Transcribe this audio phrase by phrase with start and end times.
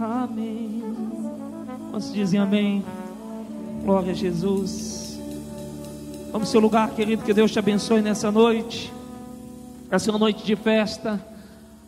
[0.00, 0.80] Amém.
[1.90, 2.84] Quantos dizem amém?
[3.82, 5.18] Glória a Jesus.
[6.30, 8.92] Vamos ao seu lugar, querido, que Deus te abençoe nessa noite.
[9.90, 11.20] Essa é uma noite de festa.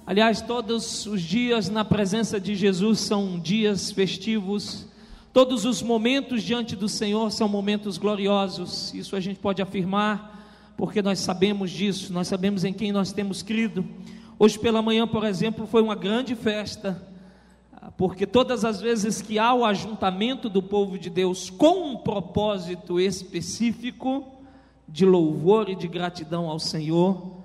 [0.04, 4.88] Aliás, todos os dias na presença de Jesus são dias festivos.
[5.32, 8.92] Todos os momentos diante do Senhor são momentos gloriosos.
[8.92, 13.40] Isso a gente pode afirmar, porque nós sabemos disso, nós sabemos em quem nós temos
[13.40, 13.84] crido.
[14.36, 17.08] Hoje pela manhã, por exemplo, foi uma grande festa
[18.00, 22.98] porque todas as vezes que há o ajuntamento do povo de Deus com um propósito
[22.98, 24.26] específico
[24.88, 27.44] de louvor e de gratidão ao Senhor,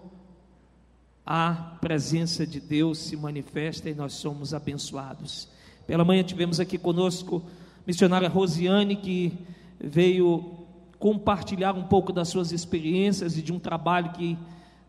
[1.26, 5.50] a presença de Deus se manifesta e nós somos abençoados.
[5.86, 9.34] Pela manhã tivemos aqui conosco a missionária Rosiane, que
[9.78, 10.53] veio
[10.98, 14.38] compartilhar um pouco das suas experiências e de um trabalho que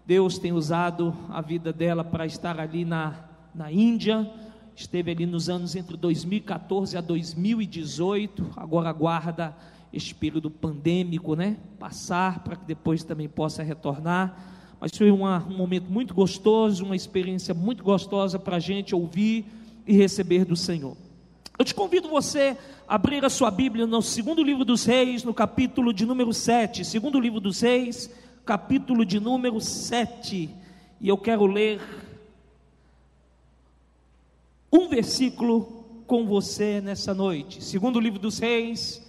[0.06, 3.16] Deus tem usado a vida dela para estar ali na,
[3.52, 4.45] na Índia
[4.76, 9.56] esteve ali nos anos entre 2014 a 2018, agora aguarda
[9.90, 11.56] este período pandêmico, né?
[11.78, 14.54] Passar para que depois também possa retornar.
[14.78, 19.46] Mas foi uma, um momento muito gostoso, uma experiência muito gostosa para a gente ouvir
[19.86, 20.94] e receber do Senhor.
[21.58, 22.54] Eu te convido você
[22.86, 26.84] a abrir a sua Bíblia no segundo livro dos Reis, no capítulo de número 7.
[26.84, 28.10] Segundo livro dos Reis,
[28.44, 30.50] capítulo de número 7.
[31.00, 31.80] E eu quero ler
[34.76, 37.64] um versículo com você nessa noite.
[37.64, 39.02] Segundo o livro dos Reis,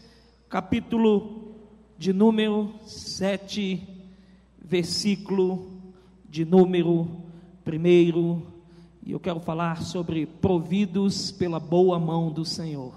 [0.50, 1.56] capítulo
[1.98, 3.86] de número 7,
[4.64, 5.70] versículo
[6.30, 7.08] de número
[7.68, 8.42] 1.
[9.06, 12.94] E eu quero falar sobre providos pela boa mão do Senhor.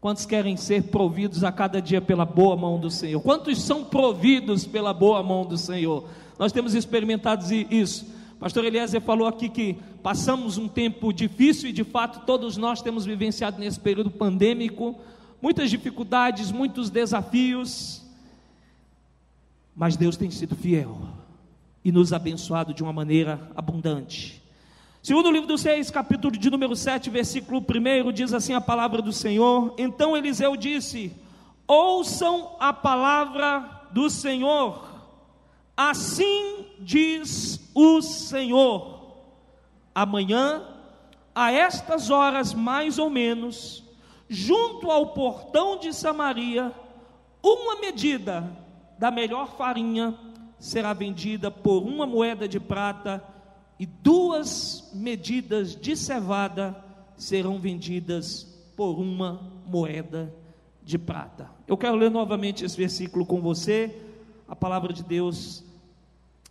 [0.00, 3.20] Quantos querem ser providos a cada dia pela boa mão do Senhor?
[3.20, 6.04] Quantos são providos pela boa mão do Senhor?
[6.38, 8.06] Nós temos experimentado isso.
[8.38, 13.06] Pastor Eliezer falou aqui que passamos um tempo difícil e de fato todos nós temos
[13.06, 14.98] vivenciado nesse período pandêmico
[15.40, 18.02] muitas dificuldades, muitos desafios,
[19.74, 20.98] mas Deus tem sido fiel
[21.84, 24.42] e nos abençoado de uma maneira abundante.
[25.02, 29.00] Segundo o livro dos Reis, capítulo de número 7, versículo 1, diz assim a palavra
[29.00, 31.12] do Senhor: Então Eliseu disse:
[31.66, 34.84] Ouçam a palavra do Senhor.
[35.76, 39.16] Assim diz o Senhor:
[39.94, 40.62] amanhã,
[41.34, 43.84] a estas horas mais ou menos,
[44.28, 46.72] junto ao portão de Samaria,
[47.42, 48.50] uma medida
[48.98, 50.18] da melhor farinha
[50.58, 53.22] será vendida por uma moeda de prata,
[53.78, 56.74] e duas medidas de cevada
[57.16, 58.44] serão vendidas
[58.74, 60.34] por uma moeda
[60.82, 61.50] de prata.
[61.66, 63.94] Eu quero ler novamente esse versículo com você.
[64.48, 65.65] A palavra de Deus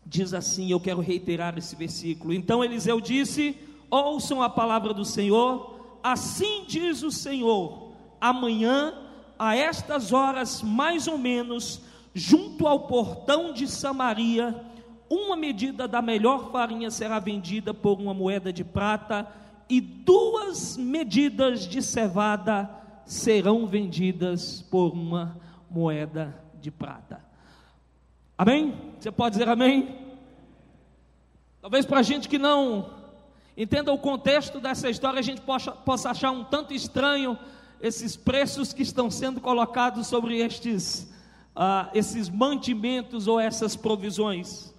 [0.05, 2.33] diz assim: eu quero reiterar esse versículo.
[2.33, 3.57] Então Eliseu disse:
[3.89, 8.94] Ouçam a palavra do Senhor, assim diz o Senhor: amanhã,
[9.39, 11.81] a estas horas mais ou menos,
[12.13, 14.63] junto ao portão de Samaria,
[15.09, 19.27] uma medida da melhor farinha será vendida por uma moeda de prata,
[19.69, 22.69] e duas medidas de cevada
[23.05, 25.39] serão vendidas por uma
[25.69, 27.34] moeda de prata.
[28.38, 28.75] Amém?
[29.00, 29.97] Você pode dizer amém?
[31.62, 32.90] Talvez para a gente que não
[33.56, 37.40] entenda o contexto dessa história, a gente possa, possa achar um tanto estranho
[37.79, 41.09] esses preços que estão sendo colocados sobre estes,
[41.56, 44.74] uh, esses mantimentos ou essas provisões.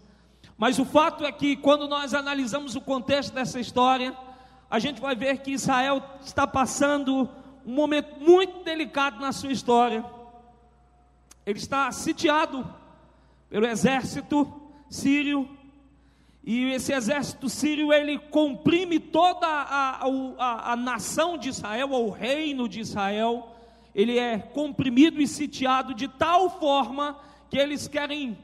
[0.58, 4.14] Mas o fato é que quando nós analisamos o contexto dessa história,
[4.68, 7.26] a gente vai ver que Israel está passando
[7.64, 10.04] um momento muito delicado na sua história.
[11.46, 12.68] Ele está sitiado
[13.48, 14.52] pelo exército
[14.88, 15.48] sírio,
[16.44, 20.06] e esse exército sírio ele comprime toda a,
[20.38, 23.56] a, a, nação de Israel, ou o reino de Israel,
[23.94, 27.18] ele é comprimido e sitiado de tal forma
[27.50, 28.38] que eles querem,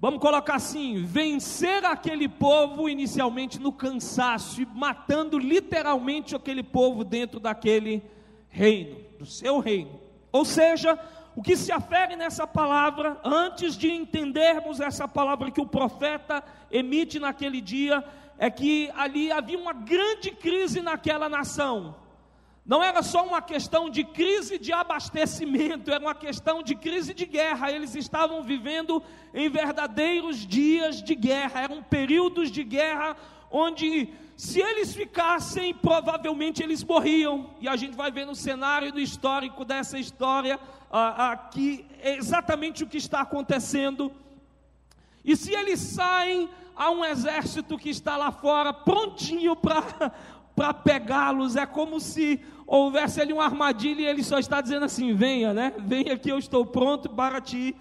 [0.00, 8.02] vamos colocar assim, vencer aquele povo inicialmente no cansaço, matando literalmente aquele povo dentro daquele
[8.48, 9.98] reino, do seu reino.
[10.30, 10.98] Ou seja,
[11.36, 17.18] o que se afere nessa palavra, antes de entendermos essa palavra que o profeta emite
[17.18, 18.02] naquele dia,
[18.38, 21.94] é que ali havia uma grande crise naquela nação.
[22.64, 27.26] Não era só uma questão de crise de abastecimento, era uma questão de crise de
[27.26, 27.70] guerra.
[27.70, 29.02] Eles estavam vivendo
[29.34, 33.14] em verdadeiros dias de guerra, eram períodos de guerra
[33.50, 37.50] onde se eles ficassem, provavelmente eles morriam.
[37.58, 40.60] E a gente vai ver no cenário do histórico dessa história
[40.90, 44.12] aqui exatamente o que está acontecendo.
[45.24, 51.56] E se eles saem há um exército que está lá fora, prontinho para pegá-los.
[51.56, 55.72] É como se houvesse ali uma armadilha e ele só está dizendo assim: venha, né?
[55.78, 57.74] Venha que eu estou pronto para te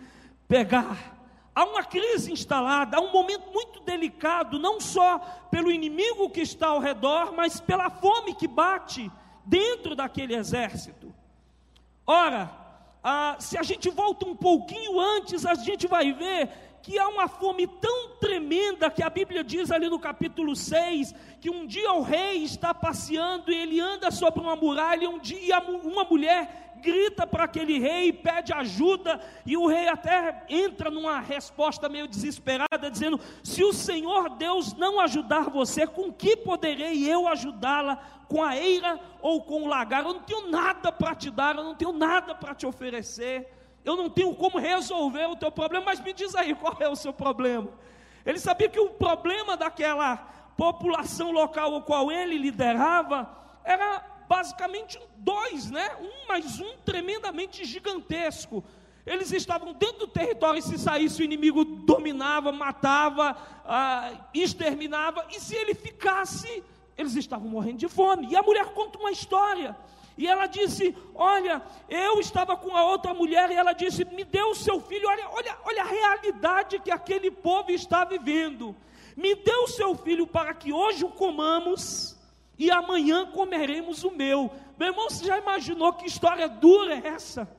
[0.47, 1.14] pegar.
[1.55, 5.19] Há uma crise instalada, há um momento muito delicado, não só
[5.49, 9.09] pelo inimigo que está ao redor, mas pela fome que bate
[9.45, 11.15] dentro daquele exército.
[12.05, 12.51] Ora,
[13.01, 16.49] ah, se a gente volta um pouquinho antes, a gente vai ver
[16.81, 21.49] que há uma fome tão tremenda que a Bíblia diz ali no capítulo 6, que
[21.49, 26.03] um dia o rei está passeando e ele anda sobre uma muralha, um dia uma
[26.03, 32.07] mulher grita para aquele rei, pede ajuda, e o rei até entra numa resposta meio
[32.07, 37.97] desesperada, dizendo: Se o Senhor Deus não ajudar você, com que poderei eu ajudá-la?
[38.27, 40.03] Com a eira ou com o lagar?
[40.03, 43.51] Eu não tenho nada para te dar, eu não tenho nada para te oferecer
[43.85, 46.95] eu não tenho como resolver o teu problema, mas me diz aí qual é o
[46.95, 47.69] seu problema.
[48.25, 50.17] Ele sabia que o problema daquela
[50.57, 53.29] população local ao qual ele liderava
[53.63, 55.95] era basicamente dois, né?
[55.99, 58.63] Um mais um tremendamente gigantesco.
[59.05, 65.39] Eles estavam dentro do território e se saísse o inimigo dominava, matava, ah, exterminava, e
[65.39, 66.63] se ele ficasse,
[66.97, 68.27] eles estavam morrendo de fome.
[68.31, 69.75] E a mulher conta uma história.
[70.17, 74.41] E ela disse: Olha, eu estava com a outra mulher e ela disse: Me dê
[74.41, 75.07] o seu filho.
[75.07, 78.75] Olha, olha, olha a realidade que aquele povo está vivendo.
[79.15, 82.14] Me dê o seu filho para que hoje o comamos
[82.57, 84.51] e amanhã comeremos o meu.
[84.77, 87.49] Meu irmão, você já imaginou que história dura é essa?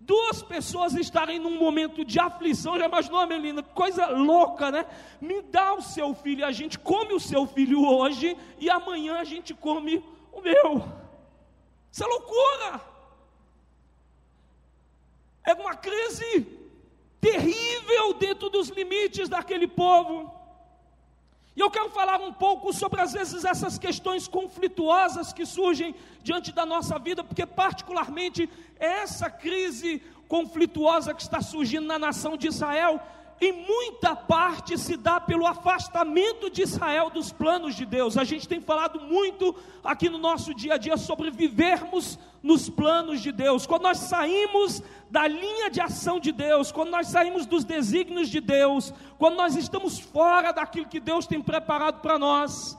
[0.00, 3.62] Duas pessoas estarem num momento de aflição, já imaginou, Melina?
[3.62, 4.84] Coisa louca, né?
[5.20, 9.24] Me dá o seu filho, a gente come o seu filho hoje e amanhã a
[9.24, 10.86] gente come o meu.
[11.90, 12.80] Isso é loucura.
[15.46, 16.46] É uma crise
[17.20, 20.30] terrível dentro dos limites daquele povo.
[21.56, 26.52] E eu quero falar um pouco sobre, às vezes, essas questões conflituosas que surgem diante
[26.52, 33.00] da nossa vida, porque, particularmente, essa crise conflituosa que está surgindo na nação de Israel
[33.40, 38.16] em muita parte se dá pelo afastamento de Israel dos planos de Deus.
[38.16, 43.20] A gente tem falado muito aqui no nosso dia a dia sobre vivermos nos planos
[43.20, 43.66] de Deus.
[43.66, 48.40] Quando nós saímos da linha de ação de Deus, quando nós saímos dos desígnios de
[48.40, 52.76] Deus, quando nós estamos fora daquilo que Deus tem preparado para nós,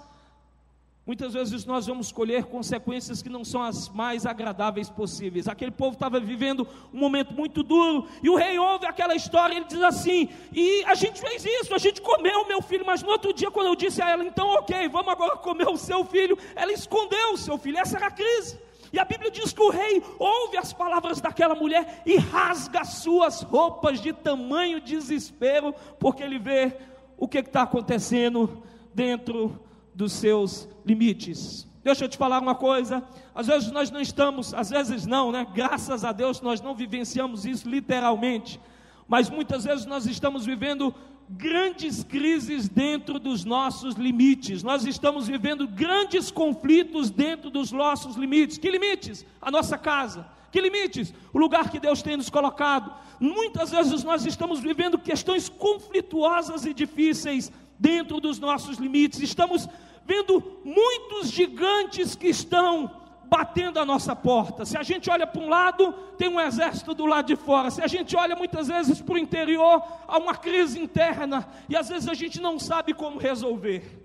[1.05, 5.47] Muitas vezes nós vamos colher consequências que não são as mais agradáveis possíveis.
[5.47, 9.65] Aquele povo estava vivendo um momento muito duro, e o rei ouve aquela história ele
[9.65, 13.09] diz assim: E a gente fez isso, a gente comeu o meu filho, mas no
[13.09, 16.35] outro dia, quando eu disse a ela, então ok, vamos agora comer o seu filho,
[16.55, 17.77] ela escondeu o seu filho.
[17.77, 18.59] Essa era a crise.
[18.91, 23.43] E a Bíblia diz que o rei ouve as palavras daquela mulher e rasga suas
[23.43, 26.75] roupas de tamanho desespero, porque ele vê
[27.15, 29.64] o que está acontecendo dentro
[29.95, 31.65] dos seus limites.
[31.83, 33.03] Deixa eu te falar uma coisa,
[33.33, 35.47] às vezes nós não estamos, às vezes não, né?
[35.53, 38.59] Graças a Deus nós não vivenciamos isso literalmente,
[39.07, 40.93] mas muitas vezes nós estamos vivendo
[41.29, 44.63] grandes crises dentro dos nossos limites.
[44.63, 48.57] Nós estamos vivendo grandes conflitos dentro dos nossos limites.
[48.57, 49.25] Que limites?
[49.41, 50.27] A nossa casa.
[50.51, 51.13] Que limites?
[51.33, 52.93] O lugar que Deus tem nos colocado.
[53.19, 59.19] Muitas vezes nós estamos vivendo questões conflituosas e difíceis dentro dos nossos limites.
[59.19, 59.67] Estamos
[60.05, 64.65] vendo muitos gigantes que estão batendo a nossa porta.
[64.65, 67.71] Se a gente olha para um lado, tem um exército do lado de fora.
[67.71, 71.89] Se a gente olha muitas vezes para o interior, há uma crise interna e às
[71.89, 74.03] vezes a gente não sabe como resolver.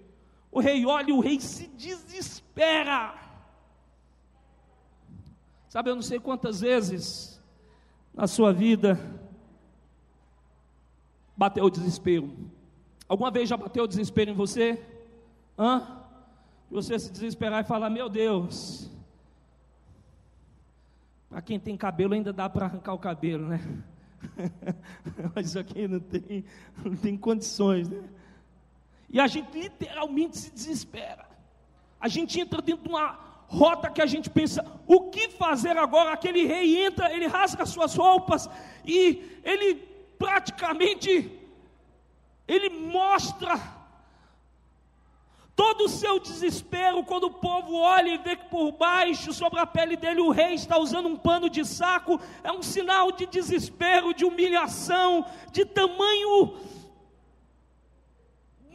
[0.50, 3.14] O rei olha, o rei se desespera.
[5.68, 7.40] Sabe, eu não sei quantas vezes
[8.12, 8.98] na sua vida
[11.36, 12.50] bateu o desespero.
[13.10, 14.80] Alguma vez já bateu o desespero em você?
[15.58, 16.04] Hã?
[16.70, 18.88] Você se desesperar e falar: Meu Deus,
[21.28, 23.60] para quem tem cabelo ainda dá para arrancar o cabelo, né?
[25.34, 26.44] Mas aqui não tem,
[26.84, 28.00] não tem condições, né?
[29.08, 31.26] E a gente literalmente se desespera.
[32.00, 36.12] A gente entra dentro de uma rota que a gente pensa: o que fazer agora?
[36.12, 38.48] Aquele rei entra, ele rasga suas roupas
[38.86, 39.74] e ele
[40.16, 41.39] praticamente
[42.52, 43.60] ele mostra
[45.54, 49.66] todo o seu desespero quando o povo olha e vê que por baixo, sobre a
[49.66, 54.14] pele dele, o rei está usando um pano de saco, é um sinal de desespero,
[54.14, 56.58] de humilhação, de tamanho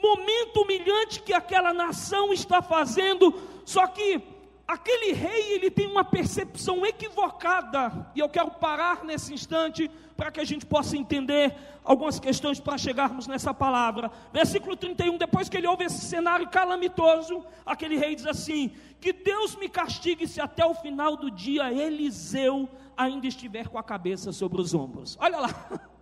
[0.06, 3.34] momento humilhante que aquela nação está fazendo.
[3.66, 4.22] Só que
[4.68, 10.40] aquele rei, ele tem uma percepção equivocada, e eu quero parar nesse instante para que
[10.40, 11.54] a gente possa entender
[11.84, 14.12] algumas questões para chegarmos nessa palavra.
[14.34, 19.56] Versículo 31, depois que ele ouve esse cenário calamitoso, aquele rei diz assim: Que Deus
[19.56, 22.68] me castigue se até o final do dia Eliseu
[22.98, 25.18] ainda estiver com a cabeça sobre os ombros.
[25.20, 25.50] Olha lá.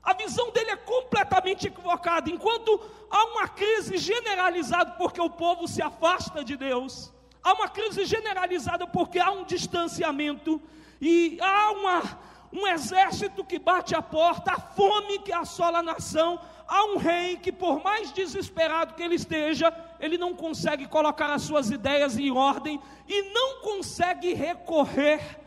[0.00, 2.30] A visão dele é completamente equivocada.
[2.30, 2.80] Enquanto
[3.10, 8.86] há uma crise generalizada porque o povo se afasta de Deus, há uma crise generalizada
[8.86, 10.60] porque há um distanciamento
[11.00, 12.18] e há uma,
[12.52, 16.40] um exército que bate a porta, a fome que assola a nação.
[16.66, 21.42] Há um rei que, por mais desesperado que ele esteja, ele não consegue colocar as
[21.42, 25.38] suas ideias em ordem e não consegue recorrer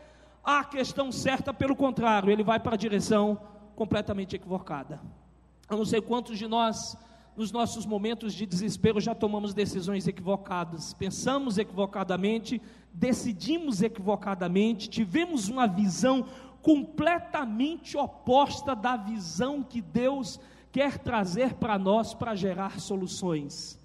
[0.44, 3.40] à questão certa, pelo contrário, ele vai para a direção
[3.76, 5.00] completamente equivocada.
[5.70, 6.96] Eu não sei quantos de nós,
[7.36, 12.60] nos nossos momentos de desespero, já tomamos decisões equivocadas, pensamos equivocadamente,
[12.92, 16.26] decidimos equivocadamente, tivemos uma visão
[16.60, 20.38] completamente oposta da visão que Deus
[20.70, 23.78] quer trazer para nós para gerar soluções.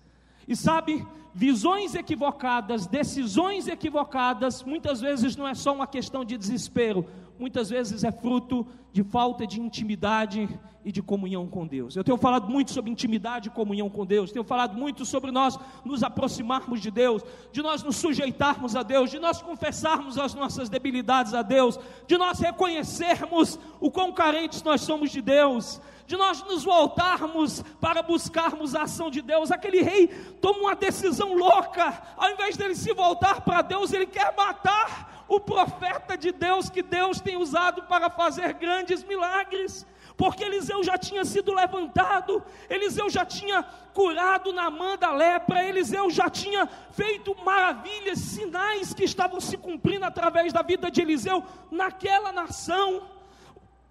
[0.48, 7.06] E sabe, visões equivocadas, decisões equivocadas, muitas vezes não é só uma questão de desespero,
[7.39, 10.50] muitas vezes é fruto de falta de intimidade
[10.84, 11.96] e de comunhão com Deus.
[11.96, 15.60] Eu tenho falado muito sobre intimidade e comunhão com Deus, tenho falado muito sobre nós
[15.84, 20.70] nos aproximarmos de Deus, de nós nos sujeitarmos a Deus, de nós confessarmos as nossas
[20.70, 21.77] debilidades a Deus,
[22.08, 28.01] de nós reconhecermos o quão carentes nós somos de Deus, de nós nos voltarmos para
[28.01, 29.51] buscarmos a ação de Deus.
[29.51, 30.08] Aquele rei
[30.41, 35.40] toma uma decisão louca, ao invés dele se voltar para Deus, ele quer matar o
[35.40, 39.86] profeta de Deus que Deus tem usado para fazer grandes milagres.
[40.16, 43.62] Porque Eliseu já tinha sido levantado, Eliseu já tinha
[43.94, 50.06] curado na mão da lepra, Eliseu já tinha feito maravilhas, sinais que estavam se cumprindo
[50.06, 53.04] através da vida de Eliseu naquela nação.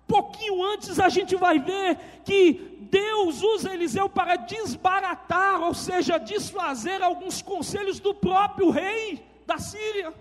[0.06, 7.02] Pouquinho antes a gente vai ver que Deus usa Eliseu para desbaratar, ou seja, desfazer
[7.02, 10.12] alguns conselhos do próprio rei da Síria.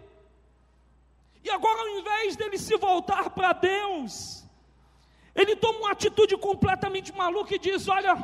[1.46, 4.44] E agora, ao invés dele se voltar para Deus,
[5.36, 8.18] ele toma uma atitude completamente maluca e diz: Olha,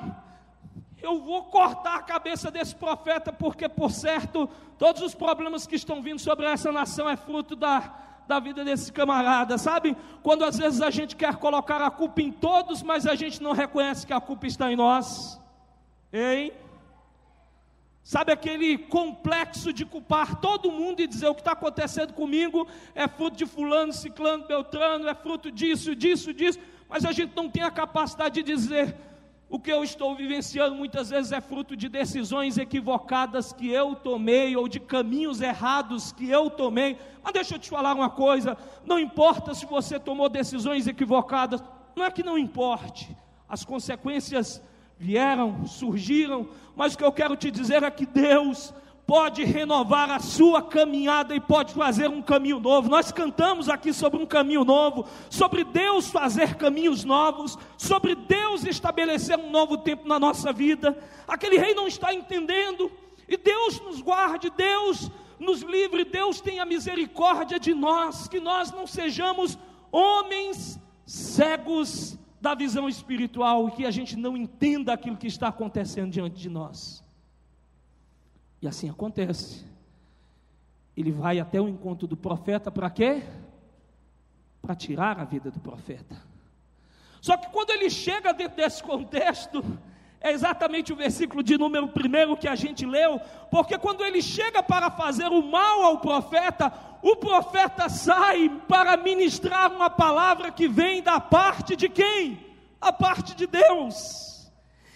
[1.00, 6.01] eu vou cortar a cabeça desse profeta, porque, por certo, todos os problemas que estão
[6.01, 7.94] vindo sobre essa nação é fruto da,
[8.28, 9.96] da vida desse camarada, sabe?
[10.24, 13.51] Quando às vezes a gente quer colocar a culpa em todos, mas a gente não
[13.51, 15.40] reconhece que a culpa está em nós.
[16.12, 16.54] Hein?
[18.03, 23.08] Sabe aquele complexo de culpar todo mundo e dizer o que está acontecendo comigo é
[23.08, 27.62] fruto de fulano, ciclano, beltrano, é fruto disso, disso, disso, mas a gente não tem
[27.62, 28.96] a capacidade de dizer
[29.51, 34.55] o que eu estou vivenciando muitas vezes é fruto de decisões equivocadas que eu tomei
[34.55, 36.98] ou de caminhos errados que eu tomei.
[37.22, 41.62] Mas deixa eu te falar uma coisa: não importa se você tomou decisões equivocadas,
[41.93, 43.13] não é que não importe,
[43.48, 44.62] as consequências
[45.01, 48.72] vieram, surgiram, mas o que eu quero te dizer é que Deus
[49.08, 52.88] pode renovar a sua caminhada e pode fazer um caminho novo.
[52.88, 59.39] Nós cantamos aqui sobre um caminho novo, sobre Deus fazer caminhos novos, sobre Deus estabelecer
[59.39, 60.96] um novo tempo na nossa vida.
[61.27, 62.91] Aquele rei não está entendendo,
[63.27, 68.86] e Deus nos guarde, Deus nos livre, Deus tenha misericórdia de nós, que nós não
[68.86, 69.58] sejamos
[69.91, 76.12] homens cegos da visão espiritual e que a gente não entenda aquilo que está acontecendo
[76.12, 77.04] diante de nós.
[78.60, 79.64] E assim acontece.
[80.98, 83.24] Ele vai até o encontro do profeta para quê?
[84.60, 86.20] Para tirar a vida do profeta.
[87.22, 89.64] Só que quando ele chega dentro desse contexto,
[90.22, 94.62] é exatamente o versículo de número primeiro que a gente leu, porque quando ele chega
[94.62, 101.01] para fazer o mal ao profeta, o profeta sai para ministrar uma palavra que vem
[101.01, 102.40] da parte de quem?
[102.80, 104.51] A parte de Deus.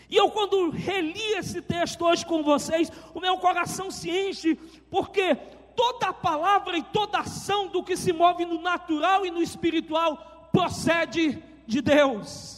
[0.08, 4.53] E eu, quando reli esse texto hoje com vocês, o meu coração se enche,
[4.91, 5.36] porque
[5.75, 11.44] toda palavra e toda ação do que se move no natural e no espiritual procede
[11.65, 12.54] de Deus.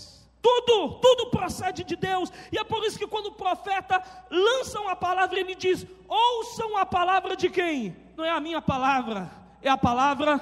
[0.47, 2.31] Tudo, tudo procede de Deus.
[2.53, 4.01] E é por isso que quando o profeta
[4.31, 7.93] lança uma palavra, ele diz: ouçam a palavra de quem?
[8.15, 9.29] Não é a minha palavra,
[9.61, 10.39] é a palavra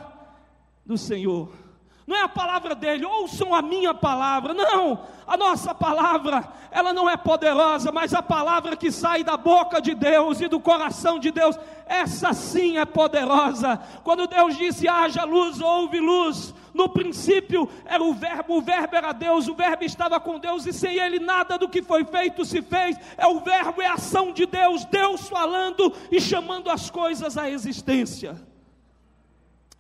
[0.85, 1.51] do Senhor.
[2.07, 4.53] Não é a palavra dele, ouçam a minha palavra.
[4.53, 9.81] Não, a nossa palavra, ela não é poderosa, mas a palavra que sai da boca
[9.81, 11.57] de Deus e do coração de Deus,
[11.87, 13.81] essa sim é poderosa.
[14.03, 16.53] Quando Deus disse: haja luz, houve luz.
[16.75, 20.73] No princípio era o Verbo, o Verbo era Deus, o Verbo estava com Deus, e
[20.73, 22.97] sem Ele nada do que foi feito se fez.
[23.17, 27.49] É o Verbo, é a ação de Deus, Deus falando e chamando as coisas à
[27.49, 28.35] existência.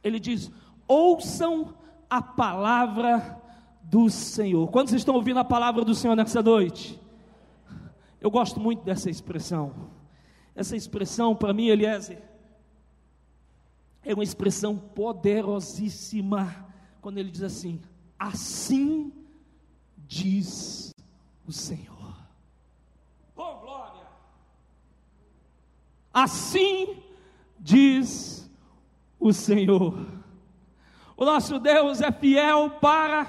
[0.01, 0.49] Ele diz:
[0.87, 1.75] ouçam
[2.09, 3.41] a palavra
[3.83, 4.67] do Senhor.
[4.69, 6.99] Quantos estão ouvindo a palavra do Senhor nessa noite?
[8.19, 9.91] Eu gosto muito dessa expressão.
[10.55, 12.21] Essa expressão, para mim, Eliezer,
[14.03, 16.65] é uma expressão poderosíssima.
[17.01, 17.81] Quando ele diz assim:
[18.17, 19.11] Assim
[20.07, 20.91] diz
[21.45, 22.15] o Senhor.
[23.35, 24.07] Oh, glória!
[26.13, 27.03] Assim
[27.59, 28.49] diz
[29.19, 30.14] o Senhor.
[31.17, 33.25] O nosso Deus é fiel para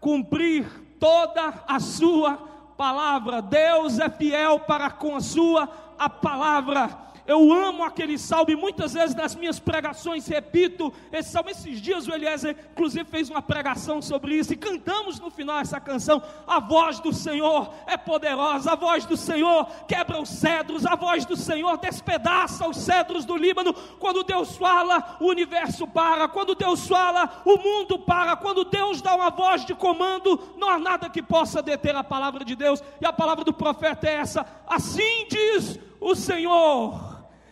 [0.00, 0.66] cumprir
[0.98, 2.36] toda a sua
[2.76, 3.40] palavra.
[3.40, 5.68] Deus é fiel para com a sua
[5.98, 7.09] a palavra.
[7.30, 11.48] Eu amo aquele salmo e muitas vezes nas minhas pregações repito esse salmo.
[11.48, 15.78] Esses dias o Eliezer, inclusive, fez uma pregação sobre isso e cantamos no final essa
[15.78, 16.20] canção.
[16.44, 21.24] A voz do Senhor é poderosa, a voz do Senhor quebra os cedros, a voz
[21.24, 23.74] do Senhor despedaça os cedros do Líbano.
[24.00, 26.26] Quando Deus fala, o universo para.
[26.26, 28.34] Quando Deus fala, o mundo para.
[28.34, 32.44] Quando Deus dá uma voz de comando, não há nada que possa deter a palavra
[32.44, 32.82] de Deus.
[33.00, 37.09] E a palavra do profeta é essa: assim diz o Senhor.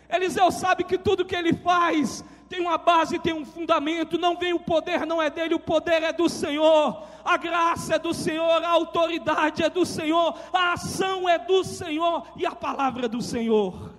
[0.09, 4.17] Eliseu sabe que tudo que ele faz tem uma base, tem um fundamento.
[4.17, 7.03] Não vem o poder, não é dele, o poder é do Senhor.
[7.23, 12.25] A graça é do Senhor, a autoridade é do Senhor, a ação é do Senhor
[12.35, 13.93] e a palavra é do Senhor.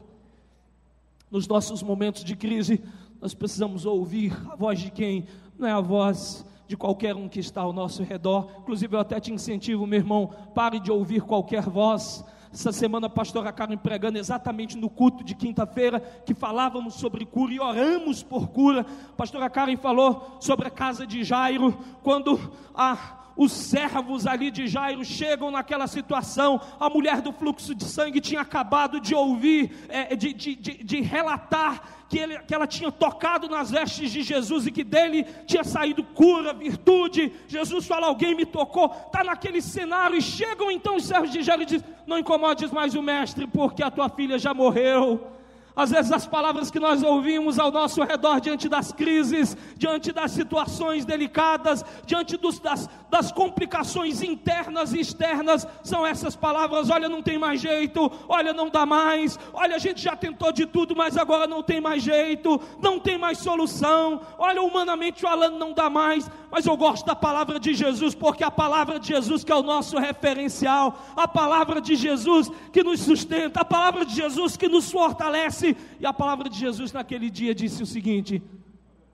[1.31, 2.83] Nos nossos momentos de crise,
[3.21, 5.29] nós precisamos ouvir a voz de quem?
[5.57, 8.51] Não é a voz de qualquer um que está ao nosso redor.
[8.59, 13.11] Inclusive, eu até te incentivo, meu irmão, pare de ouvir qualquer voz essa semana a
[13.11, 18.49] pastora Karen pregando exatamente no culto de quinta-feira, que falávamos sobre cura e oramos por
[18.49, 18.85] cura.
[19.11, 24.67] A pastora Karen falou sobre a casa de Jairo, quando a os servos ali de
[24.67, 26.61] Jairo chegam naquela situação.
[26.79, 31.01] A mulher do fluxo de sangue tinha acabado de ouvir, é, de, de, de, de,
[31.01, 35.65] relatar que, ele, que ela tinha tocado nas vestes de Jesus e que dele tinha
[35.65, 37.33] saído cura, virtude.
[37.49, 40.17] Jesus fala: Alguém me tocou, está naquele cenário.
[40.17, 43.83] E chegam então os servos de Jairo e dizem: Não incomodes mais o mestre, porque
[43.83, 45.40] a tua filha já morreu.
[45.75, 50.33] Às vezes as palavras que nós ouvimos ao nosso redor diante das crises, diante das
[50.33, 57.23] situações delicadas, diante dos, das, das complicações internas e externas, são essas palavras: olha, não
[57.23, 61.17] tem mais jeito, olha, não dá mais, olha, a gente já tentou de tudo, mas
[61.17, 66.29] agora não tem mais jeito, não tem mais solução, olha, humanamente falando, não dá mais.
[66.51, 69.63] Mas eu gosto da palavra de Jesus, porque a palavra de Jesus que é o
[69.63, 74.91] nosso referencial, a palavra de Jesus que nos sustenta, a palavra de Jesus que nos
[74.91, 78.43] fortalece e a palavra de Jesus naquele dia disse o seguinte: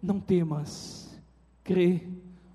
[0.03, 1.19] Não temas,
[1.63, 2.03] crê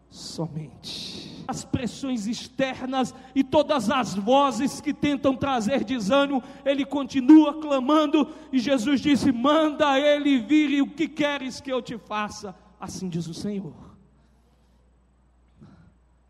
[0.09, 1.43] somente.
[1.47, 8.59] As pressões externas e todas as vozes que tentam trazer desânimo, ele continua clamando, e
[8.59, 12.55] Jesus disse: Manda ele vir, e o que queres que eu te faça?
[12.79, 13.91] Assim diz o Senhor.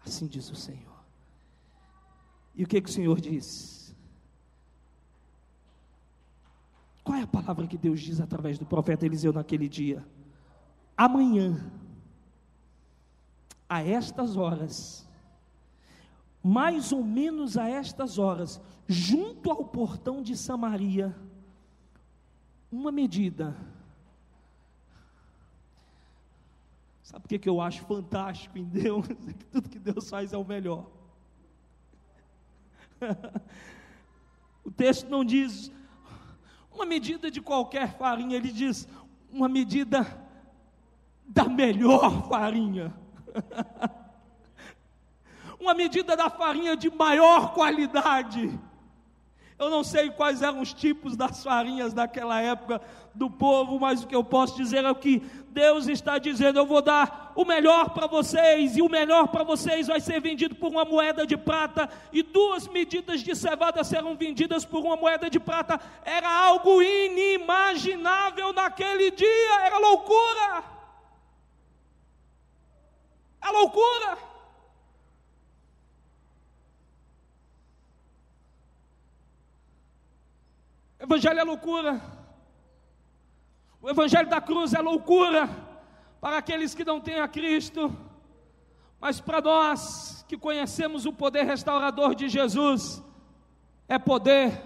[0.06, 0.91] Assim diz o Senhor.
[2.56, 3.80] E o que, que o Senhor diz?
[7.03, 10.05] Qual é a palavra que Deus diz através do profeta Eliseu naquele dia?
[10.95, 11.71] Amanhã,
[13.67, 15.07] a estas horas,
[16.43, 21.15] mais ou menos a estas horas, junto ao portão de Samaria,
[22.71, 23.55] uma medida.
[27.01, 29.05] Sabe o que, que eu acho fantástico em Deus?
[29.27, 30.89] É que tudo que Deus faz é o melhor.
[34.63, 35.71] o texto não diz
[36.73, 38.88] uma medida de qualquer farinha, ele diz,
[39.31, 40.05] uma medida
[41.25, 42.93] da melhor farinha.
[45.60, 48.60] uma medida da farinha de maior qualidade.
[49.62, 52.82] Eu não sei quais eram os tipos das farinhas daquela época
[53.13, 55.19] do povo, mas o que eu posso dizer é que
[55.50, 59.86] Deus está dizendo: eu vou dar o melhor para vocês, e o melhor para vocês
[59.86, 64.65] vai ser vendido por uma moeda de prata, e duas medidas de cevada serão vendidas
[64.65, 65.80] por uma moeda de prata.
[66.04, 70.63] Era algo inimaginável naquele dia, era loucura.
[73.43, 74.30] É loucura.
[81.01, 81.99] Evangelho é loucura.
[83.81, 85.49] O Evangelho da cruz é loucura
[86.19, 87.91] para aqueles que não têm a Cristo,
[88.99, 93.01] mas para nós que conhecemos o poder restaurador de Jesus,
[93.89, 94.61] é poder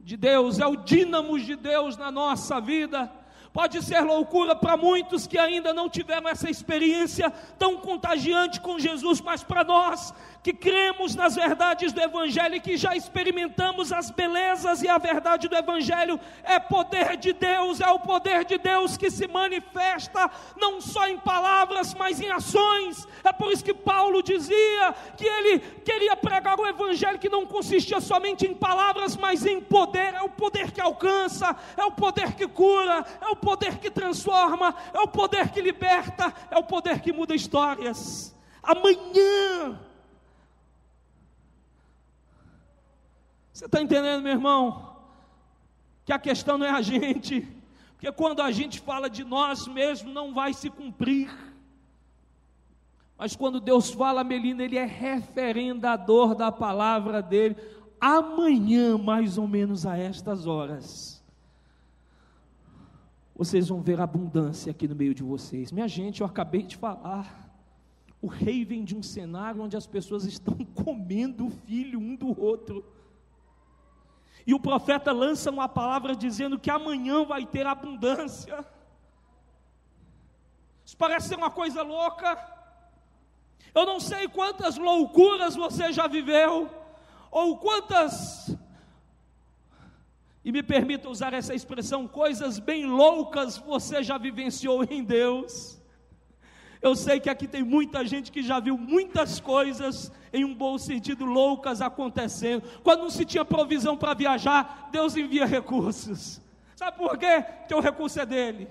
[0.00, 3.12] de Deus, é o dínamo de Deus na nossa vida.
[3.52, 9.20] Pode ser loucura para muitos que ainda não tiveram essa experiência tão contagiante com Jesus,
[9.20, 14.82] mas para nós que cremos nas verdades do Evangelho e que já experimentamos as belezas
[14.82, 19.10] e a verdade do Evangelho, é poder de Deus, é o poder de Deus que
[19.10, 23.06] se manifesta não só em palavras, mas em ações.
[23.22, 28.00] É por isso que Paulo dizia que ele queria pregar o Evangelho que não consistia
[28.00, 30.14] somente em palavras, mas em poder.
[30.14, 34.74] É o poder que alcança, é o poder que cura, é o poder que transforma,
[34.94, 38.34] é o poder que liberta, é o poder que muda histórias.
[38.62, 39.78] Amanhã,
[43.60, 44.96] Você está entendendo, meu irmão?
[46.06, 47.46] Que a questão não é a gente,
[47.92, 51.30] porque quando a gente fala de nós mesmos, não vai se cumprir.
[53.18, 57.54] Mas quando Deus fala, Melina, Ele é referendador da palavra dele.
[58.00, 61.22] Amanhã, mais ou menos a estas horas,
[63.36, 65.70] vocês vão ver abundância aqui no meio de vocês.
[65.70, 67.52] Minha gente, eu acabei de falar.
[68.22, 72.40] O rei vem de um cenário onde as pessoas estão comendo o filho um do
[72.40, 72.82] outro.
[74.46, 78.64] E o profeta lança uma palavra dizendo que amanhã vai ter abundância.
[80.84, 82.38] Isso parece ser uma coisa louca.
[83.74, 86.68] Eu não sei quantas loucuras você já viveu,
[87.30, 88.56] ou quantas,
[90.44, 95.79] e me permita usar essa expressão, coisas bem loucas você já vivenciou em Deus.
[96.82, 100.78] Eu sei que aqui tem muita gente que já viu muitas coisas, em um bom
[100.78, 102.62] sentido, loucas acontecendo.
[102.82, 106.40] Quando não se tinha provisão para viajar, Deus envia recursos.
[106.74, 107.44] Sabe por quê?
[107.58, 108.66] Porque o recurso é dele.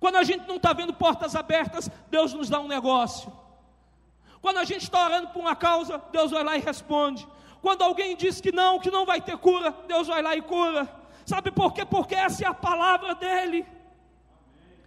[0.00, 3.30] Quando a gente não está vendo portas abertas, Deus nos dá um negócio.
[4.40, 7.28] Quando a gente está orando por uma causa, Deus vai lá e responde.
[7.60, 10.88] Quando alguém diz que não, que não vai ter cura, Deus vai lá e cura.
[11.24, 11.84] Sabe por quê?
[11.84, 13.64] Porque essa é a palavra dele.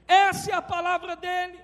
[0.07, 1.63] Essa é a palavra dele.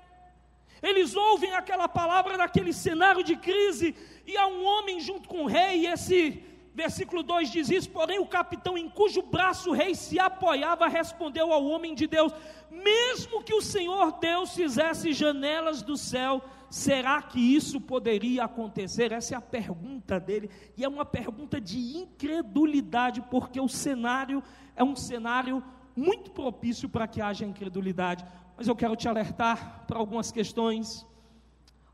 [0.82, 5.48] Eles ouvem aquela palavra naquele cenário de crise, e há um homem junto com o
[5.48, 9.94] rei, e esse versículo 2 diz isso, porém o capitão em cujo braço o rei
[9.94, 12.34] se apoiava respondeu ao homem de Deus:
[12.70, 19.12] mesmo que o Senhor Deus fizesse janelas do céu, será que isso poderia acontecer?
[19.12, 24.42] Essa é a pergunta dele, e é uma pergunta de incredulidade, porque o cenário
[24.76, 25.64] é um cenário
[25.96, 28.26] muito propício para que haja incredulidade.
[28.62, 31.04] Mas eu quero te alertar para algumas questões.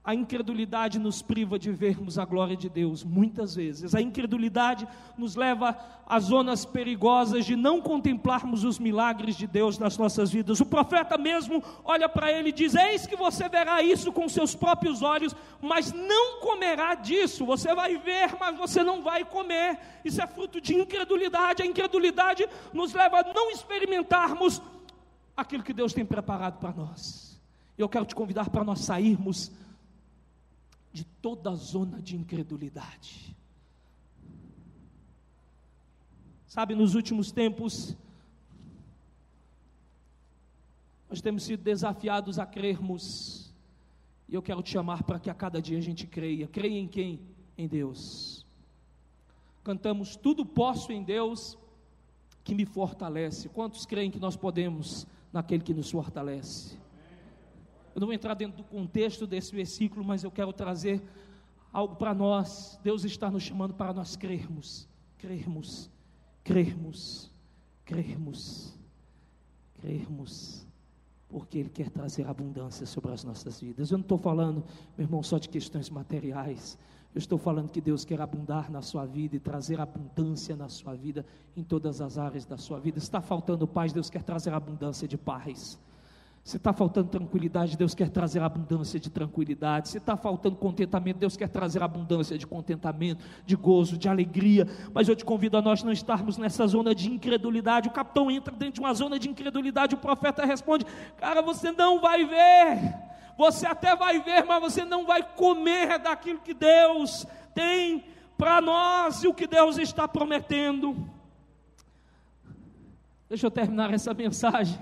[0.04, 3.96] A incredulidade nos priva de vermos a glória de Deus, muitas vezes.
[3.96, 4.86] A incredulidade
[5.18, 10.60] nos leva a zonas perigosas de não contemplarmos os milagres de Deus nas nossas vidas.
[10.60, 14.54] O profeta mesmo olha para ele e diz: Eis que você verá isso com seus
[14.54, 17.46] próprios olhos, mas não comerá disso.
[17.46, 19.80] Você vai ver, mas você não vai comer.
[20.04, 21.64] Isso é fruto de incredulidade.
[21.64, 24.62] A incredulidade nos leva a não experimentarmos
[25.38, 27.40] aquilo que Deus tem preparado para nós.
[27.78, 29.52] Eu quero te convidar para nós sairmos
[30.92, 33.36] de toda a zona de incredulidade.
[36.48, 37.96] Sabe, nos últimos tempos,
[41.08, 43.54] nós temos sido desafiados a crermos,
[44.28, 46.48] e eu quero te chamar para que a cada dia a gente creia.
[46.48, 47.22] Creia em quem?
[47.56, 48.44] Em Deus.
[49.64, 51.58] Cantamos Tudo Posso em Deus
[52.44, 53.50] que me fortalece.
[53.50, 56.78] Quantos creem que nós podemos naquele que nos fortalece.
[57.94, 61.02] Eu não vou entrar dentro do contexto desse versículo, mas eu quero trazer
[61.74, 62.80] algo para nós.
[62.84, 64.88] Deus está nos chamando para nós crermos,
[65.18, 65.90] crermos,
[66.44, 67.32] crermos,
[67.84, 68.78] crermos,
[69.82, 70.68] crermos,
[71.28, 73.92] porque Ele quer trazer abundância sobre as nossas vidas.
[73.92, 74.64] Eu não estou falando,
[74.98, 76.78] meu irmão, só de questões materiais.
[77.14, 80.94] Eu estou falando que Deus quer abundar na sua vida e trazer abundância na sua
[80.94, 83.00] vida, em todas as áreas da sua vida.
[83.00, 85.80] Está faltando paz, Deus quer trazer abundância de paz.
[86.48, 89.90] Se está faltando tranquilidade, Deus quer trazer abundância de tranquilidade.
[89.90, 94.66] Se está faltando contentamento, Deus quer trazer abundância de contentamento, de gozo, de alegria.
[94.94, 97.90] Mas eu te convido a nós não estarmos nessa zona de incredulidade.
[97.90, 100.86] O capitão entra dentro de uma zona de incredulidade, o profeta responde:
[101.18, 102.96] Cara, você não vai ver.
[103.38, 108.04] Você até vai ver, mas você não vai comer daquilo que Deus tem
[108.36, 111.08] para nós e o que Deus está prometendo.
[113.30, 114.80] Deixa eu terminar essa mensagem.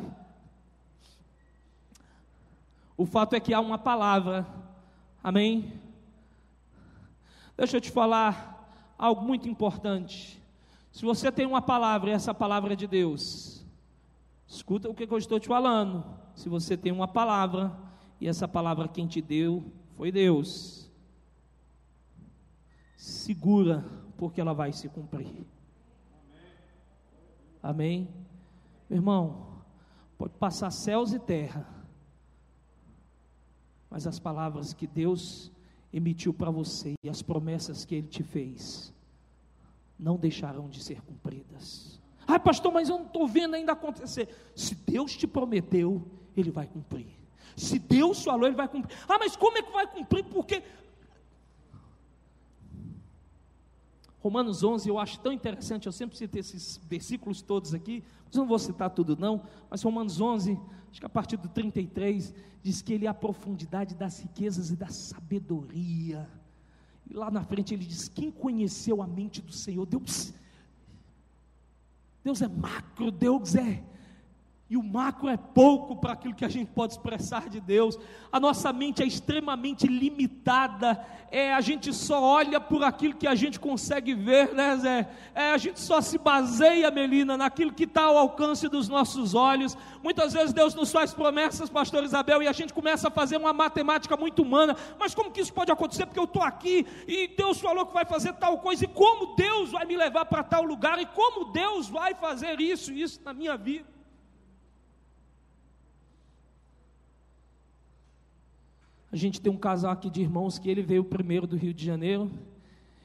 [2.98, 4.48] O fato é que há uma palavra,
[5.22, 5.82] amém?
[7.58, 8.56] Deixa eu te falar
[8.98, 10.42] algo muito importante.
[10.94, 13.66] Se você tem uma palavra essa palavra é de Deus,
[14.48, 16.06] escuta o que eu estou te falando.
[16.36, 17.76] Se você tem uma palavra
[18.20, 20.90] e essa palavra quem te deu foi Deus.
[22.96, 23.86] Segura,
[24.18, 25.46] porque ela vai se cumprir.
[27.62, 28.08] Amém?
[28.90, 29.56] Meu irmão,
[30.18, 31.68] Pode passar céus e terra,
[33.90, 35.52] mas as palavras que Deus
[35.92, 38.94] emitiu para você e as promessas que Ele te fez
[39.98, 42.02] não deixarão de ser cumpridas.
[42.28, 44.30] Ai, pastor, mas eu não estou vendo ainda acontecer.
[44.56, 47.08] Se Deus te prometeu, Ele vai cumprir.
[47.56, 48.98] Se Deus falou, Ele vai cumprir.
[49.08, 50.26] Ah, mas como é que vai cumprir?
[50.26, 50.62] Porque
[54.26, 58.48] Romanos 11, eu acho tão interessante, eu sempre cito esses versículos todos aqui, mas não
[58.48, 62.92] vou citar tudo não, mas Romanos 11, acho que a partir do 33, diz que
[62.92, 66.28] ele é a profundidade das riquezas e da sabedoria.
[67.08, 69.86] E lá na frente ele diz: quem conheceu a mente do Senhor?
[69.86, 70.34] Deus,
[72.24, 73.84] Deus é macro, Deus é
[74.68, 78.00] e o macro é pouco para aquilo que a gente pode expressar de Deus.
[78.32, 81.06] A nossa mente é extremamente limitada.
[81.32, 85.10] É, a gente só olha por aquilo que a gente consegue ver, né, Zé?
[85.36, 89.78] É, a gente só se baseia, Melina, naquilo que está ao alcance dos nossos olhos.
[90.02, 93.54] Muitas vezes Deus nos faz promessas, pastor Isabel, e a gente começa a fazer uma
[93.54, 94.76] matemática muito humana.
[94.98, 96.08] Mas como que isso pode acontecer?
[96.08, 99.72] Porque eu estou aqui e Deus falou que vai fazer tal coisa, e como Deus
[99.72, 103.32] vai me levar para tal lugar, e como Deus vai fazer isso e isso na
[103.32, 103.95] minha vida.
[109.16, 111.86] A gente tem um casal aqui de irmãos que ele veio primeiro do Rio de
[111.86, 112.30] Janeiro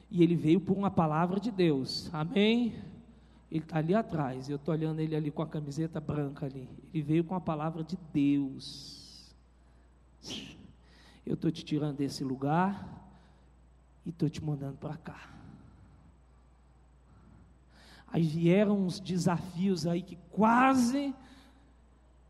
[0.09, 2.13] e ele veio por uma palavra de Deus.
[2.13, 2.75] Amém?
[3.49, 4.49] Ele está ali atrás.
[4.49, 6.67] Eu estou olhando ele ali com a camiseta branca ali.
[6.93, 9.33] Ele veio com a palavra de Deus.
[11.25, 13.09] Eu estou te tirando desse lugar
[14.05, 15.29] e estou te mandando para cá.
[18.11, 21.15] Aí vieram uns desafios aí que quase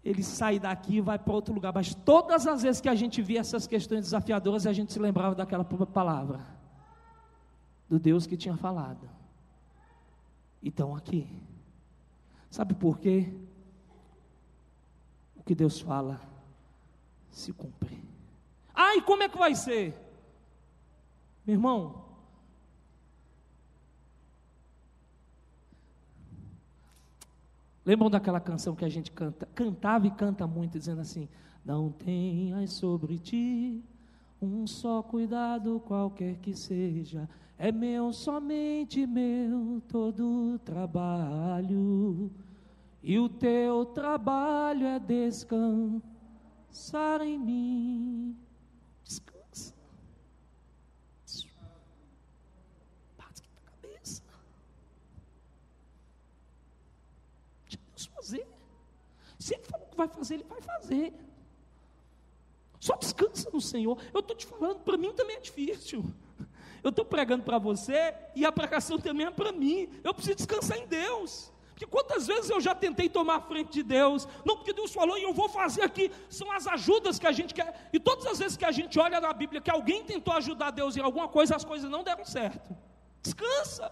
[0.03, 1.73] ele sai daqui e vai para outro lugar.
[1.73, 5.35] Mas todas as vezes que a gente via essas questões desafiadoras, a gente se lembrava
[5.35, 6.39] daquela palavra,
[7.87, 9.09] do Deus que tinha falado.
[10.63, 11.27] Então aqui.
[12.49, 13.33] Sabe por quê?
[15.37, 16.19] O que Deus fala
[17.29, 17.97] se cumpre.
[18.73, 19.95] Ai, ah, como é que vai ser?
[21.45, 22.10] Meu irmão,
[27.85, 31.27] Lembram daquela canção que a gente canta, cantava e canta muito, dizendo assim:
[31.65, 33.83] Não tenhas sobre ti
[34.41, 42.31] um só cuidado, qualquer que seja, é meu, somente meu, todo trabalho,
[43.03, 46.01] e o teu trabalho é descansar
[47.21, 48.35] em mim.
[59.51, 61.13] Se ele falou que vai fazer, ele vai fazer.
[62.79, 63.97] Só descansa no Senhor.
[64.13, 66.05] Eu estou te falando, para mim também é difícil.
[66.81, 69.89] Eu estou pregando para você e a pregação também é para mim.
[70.05, 71.51] Eu preciso descansar em Deus.
[71.71, 75.17] Porque quantas vezes eu já tentei tomar a frente de Deus, não porque Deus falou
[75.17, 77.89] e eu vou fazer aqui, são as ajudas que a gente quer.
[77.91, 80.95] E todas as vezes que a gente olha na Bíblia que alguém tentou ajudar Deus
[80.95, 82.73] em alguma coisa, as coisas não deram certo.
[83.21, 83.91] Descansa.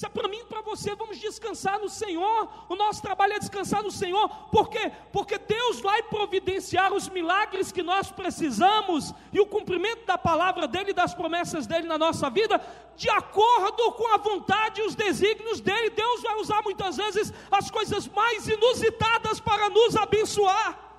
[0.00, 2.48] Isso é para mim e para você, vamos descansar no Senhor.
[2.70, 4.30] O nosso trabalho é descansar no Senhor.
[4.50, 4.90] Por quê?
[5.12, 10.92] Porque Deus vai providenciar os milagres que nós precisamos e o cumprimento da palavra dele
[10.92, 12.58] e das promessas dele na nossa vida,
[12.96, 15.90] de acordo com a vontade e os desígnios dele.
[15.90, 20.90] Deus vai usar muitas vezes as coisas mais inusitadas para nos abençoar.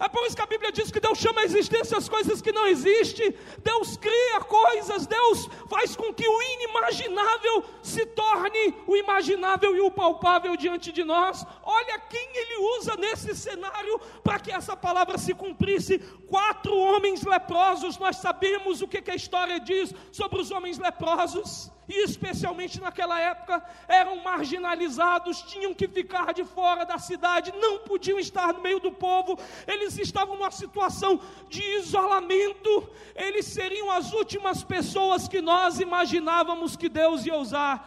[0.00, 2.52] É por isso que a Bíblia diz que Deus chama a existência as coisas que
[2.52, 3.34] não existem.
[3.64, 9.90] Deus cria coisas, Deus faz com que o inimaginável se torne o imaginável e o
[9.90, 11.44] palpável diante de nós.
[11.62, 15.98] Olha quem ele usa nesse cenário para que essa palavra se cumprisse.
[16.28, 21.72] Quatro homens leprosos, nós sabemos o que, que a história diz sobre os homens leprosos
[21.88, 28.18] e especialmente naquela época, eram marginalizados, tinham que ficar de fora da cidade, não podiam
[28.18, 34.62] estar no meio do povo, eles estavam numa situação de isolamento, eles seriam as últimas
[34.62, 37.77] pessoas que nós imaginávamos que Deus ia usar.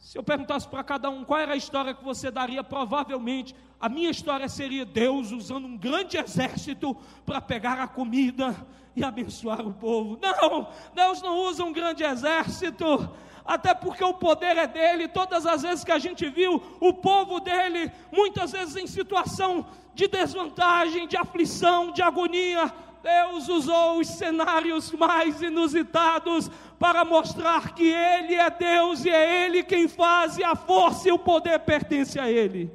[0.00, 3.86] Se eu perguntasse para cada um qual era a história que você daria, provavelmente a
[3.86, 8.56] minha história seria Deus usando um grande exército para pegar a comida
[8.96, 10.18] e abençoar o povo.
[10.20, 13.10] Não, Deus não usa um grande exército
[13.44, 15.06] até porque o poder é dele.
[15.06, 20.08] Todas as vezes que a gente viu o povo dele, muitas vezes em situação de
[20.08, 28.34] desvantagem, de aflição, de agonia, Deus usou os cenários mais inusitados para mostrar que Ele
[28.34, 32.30] é Deus e é Ele quem faz, e a força e o poder pertencem a
[32.30, 32.70] Ele.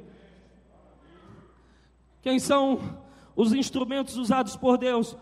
[2.22, 2.98] Quem são
[3.34, 5.16] os instrumentos usados por Deus?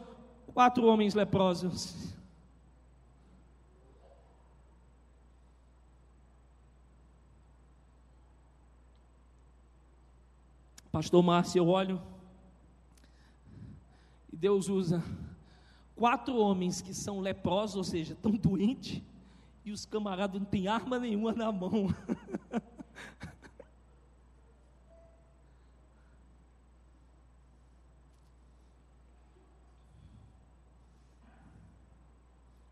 [0.53, 2.15] Quatro homens leprosos.
[10.91, 12.14] Pastor Márcio, eu olho
[14.35, 15.01] e Deus usa
[15.95, 19.01] quatro homens que são leprosos, ou seja, tão doentes,
[19.65, 21.87] e os camaradas não têm arma nenhuma na mão.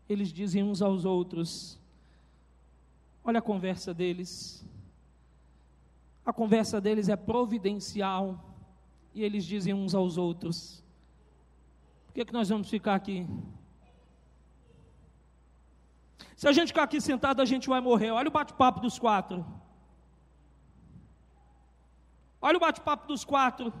[0.09, 1.79] Eles dizem uns aos outros:
[3.23, 4.67] Olha a conversa deles.
[6.25, 8.53] A conversa deles é providencial.
[9.15, 10.82] E eles dizem uns aos outros:
[12.13, 13.27] Por que, que nós vamos ficar aqui?
[16.35, 18.11] Se a gente ficar aqui sentado, a gente vai morrer.
[18.11, 19.43] Olha o bate-papo dos quatro.
[22.39, 23.73] Olha o bate-papo dos quatro.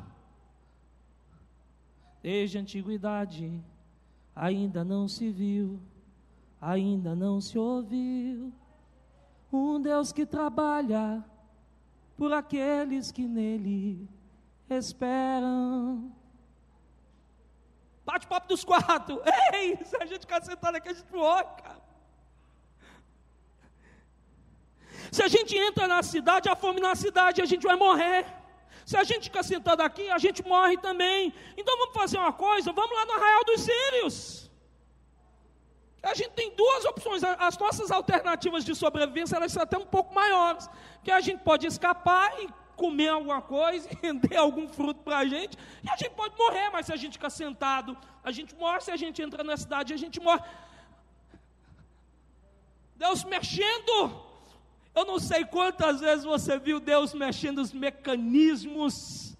[2.23, 3.63] Desde a antiguidade
[4.35, 5.79] ainda não se viu,
[6.59, 8.51] ainda não se ouviu
[9.51, 11.23] um Deus que trabalha
[12.17, 14.09] por aqueles que nele
[14.67, 16.11] esperam.
[18.05, 19.21] Bate-papo dos quatro.
[19.53, 21.81] Ei, se a gente ficar sentado aqui, a gente cara.
[25.11, 28.25] Se a gente entra na cidade, a fome na cidade, a gente vai morrer.
[28.85, 31.33] Se a gente ficar sentado aqui, a gente morre também.
[31.55, 34.51] Então vamos fazer uma coisa, vamos lá no Arraial dos Sírios.
[36.01, 37.23] A gente tem duas opções.
[37.23, 40.69] As nossas alternativas de sobrevivência elas são até um pouco maiores.
[41.01, 45.57] Que a gente pode escapar e comer alguma coisa, render algum fruto para a gente,
[45.83, 48.91] e a gente pode morrer, mas se a gente ficar sentado, a gente morre, se
[48.91, 50.43] a gente entra na cidade, a gente morre.
[52.95, 54.33] Deus mexendo
[54.95, 59.35] eu não sei quantas vezes você viu Deus mexendo os mecanismos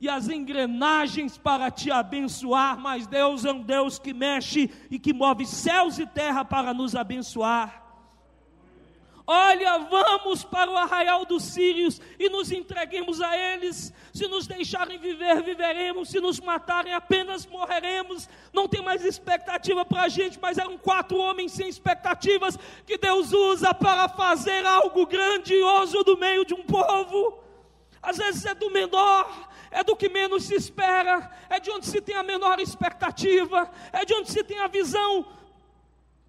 [0.00, 5.12] e as engrenagens para te abençoar, mas Deus é um Deus que mexe e que
[5.12, 7.85] move céus e terra para nos abençoar.
[9.28, 13.92] Olha, vamos para o arraial dos sírios e nos entreguemos a eles.
[14.12, 16.10] Se nos deixarem viver, viveremos.
[16.10, 18.28] Se nos matarem, apenas morreremos.
[18.52, 23.32] Não tem mais expectativa para a gente, mas eram quatro homens sem expectativas que Deus
[23.32, 27.42] usa para fazer algo grandioso do meio de um povo.
[28.00, 32.00] Às vezes é do menor, é do que menos se espera, é de onde se
[32.00, 35.26] tem a menor expectativa, é de onde se tem a visão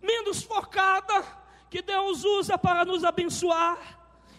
[0.01, 1.37] menos focada
[1.69, 3.97] que Deus usa para nos abençoar.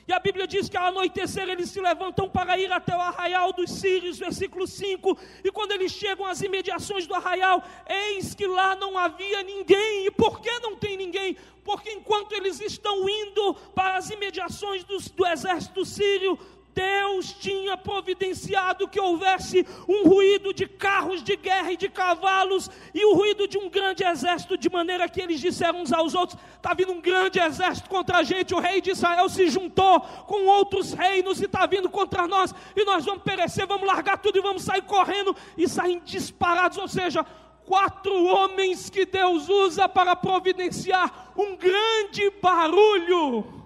[0.09, 3.53] E a Bíblia diz que ao anoitecer eles se levantam para ir até o arraial
[3.53, 5.19] dos Sírios, versículo 5.
[5.45, 10.07] E quando eles chegam às imediações do arraial, eis que lá não havia ninguém.
[10.07, 11.37] E por que não tem ninguém?
[11.63, 16.39] Porque enquanto eles estão indo para as imediações do, do exército sírio,
[16.79, 23.05] Deus tinha providenciado que houvesse um ruído de carros de guerra e de cavalos e
[23.05, 26.73] o ruído de um grande exército, de maneira que eles disseram uns aos outros: está
[26.75, 28.55] vindo um grande exército contra a gente.
[28.55, 32.85] O rei de Israel se juntou com outros reinos e está vindo contra nós, e
[32.85, 36.79] nós vamos perecer, vamos largar tudo e vamos sair correndo e sair disparados.
[36.79, 37.27] Ou seja,
[37.67, 43.58] quatro homens que Deus usa para providenciar um grande barulho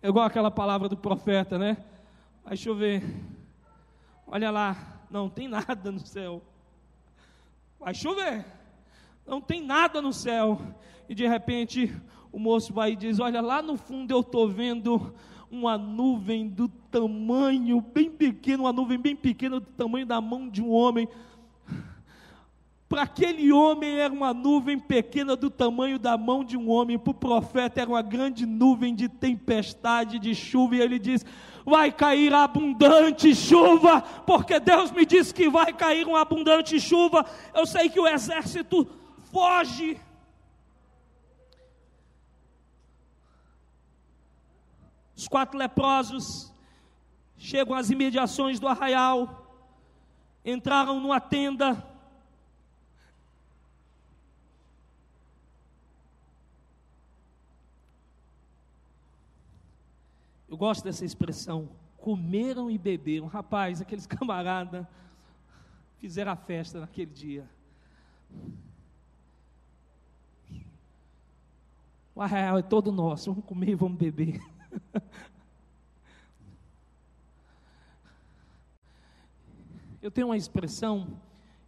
[0.00, 1.76] É igual aquela palavra do profeta, né?
[2.44, 3.02] Vai chover.
[4.26, 6.40] Olha lá, não tem nada no céu.
[7.80, 8.44] Vai chover.
[9.26, 10.60] Não tem nada no céu.
[11.08, 11.92] E de repente
[12.30, 15.12] o moço vai e diz: Olha, lá no fundo eu estou vendo
[15.50, 20.62] uma nuvem do tamanho bem pequeno, uma nuvem bem pequena do tamanho da mão de
[20.62, 21.08] um homem.
[22.88, 27.10] Para aquele homem era uma nuvem pequena do tamanho da mão de um homem, para
[27.10, 31.24] o profeta era uma grande nuvem de tempestade, de chuva, e ele diz:
[31.66, 37.26] Vai cair abundante chuva, porque Deus me disse que vai cair uma abundante chuva.
[37.54, 38.88] Eu sei que o exército
[39.30, 40.00] foge.
[45.14, 46.50] Os quatro leprosos
[47.36, 49.46] chegam às imediações do arraial,
[50.44, 51.87] entraram numa tenda,
[60.58, 61.68] Eu gosto dessa expressão,
[61.98, 63.28] comeram e beberam.
[63.28, 64.84] Rapaz, aqueles camaradas
[65.98, 67.48] fizeram a festa naquele dia.
[72.12, 74.40] O arraial é todo nosso, vamos comer e vamos beber.
[80.02, 81.20] Eu tenho uma expressão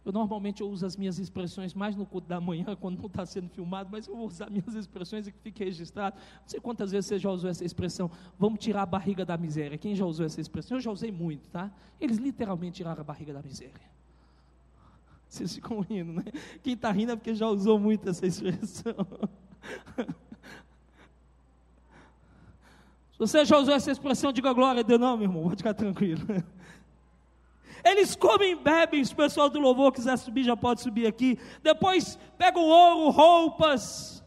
[0.03, 3.25] eu normalmente eu uso as minhas expressões mais no culto da manhã, quando não está
[3.25, 6.15] sendo filmado, mas eu vou usar minhas expressões e que fique registrado.
[6.17, 9.77] Não sei quantas vezes você já usou essa expressão, vamos tirar a barriga da miséria.
[9.77, 10.77] Quem já usou essa expressão?
[10.77, 11.71] Eu já usei muito, tá?
[11.99, 13.91] Eles literalmente tiraram a barriga da miséria.
[15.29, 16.23] Vocês ficam rindo, né?
[16.61, 18.95] Quem está rindo é porque já usou muito essa expressão.
[23.17, 26.25] Você já usou essa expressão, diga glória a Deus, não, meu irmão, pode ficar tranquilo.
[27.83, 31.39] Eles comem e bebem, se o pessoal do louvor quiser subir, já pode subir aqui.
[31.63, 34.23] Depois pegam ouro, roupas.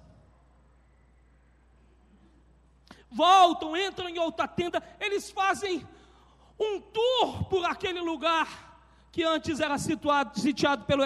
[3.10, 4.82] Voltam, entram em outra tenda.
[5.00, 5.86] Eles fazem
[6.58, 8.74] um tour por aquele lugar
[9.12, 11.04] que antes era situado, sitiado pelo,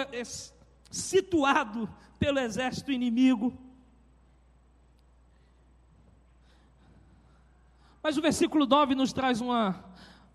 [0.89, 1.87] situado
[2.17, 3.55] pelo exército inimigo.
[8.01, 9.83] Mas o versículo 9 nos traz uma,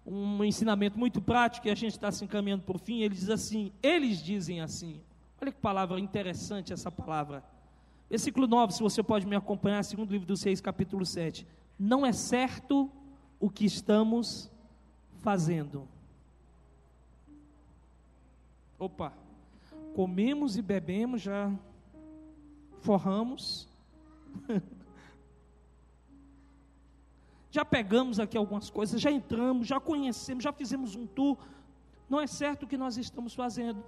[0.07, 3.01] um ensinamento muito prático e a gente está se encaminhando por fim.
[3.01, 5.01] Ele diz assim: eles dizem assim.
[5.41, 7.45] Olha que palavra interessante essa palavra.
[8.09, 11.47] Versículo 9, se você pode me acompanhar, segundo livro dos Reis, capítulo 7.
[11.79, 12.91] Não é certo
[13.41, 14.51] o que estamos
[15.19, 15.89] fazendo.
[18.79, 19.13] Opa,
[19.95, 21.51] comemos e bebemos, já
[22.81, 23.67] forramos.
[27.55, 31.39] já pegamos aqui algumas coisas, já entramos, já conhecemos, já fizemos um tour.
[32.11, 33.81] Não é certo o que nós estamos fazendo.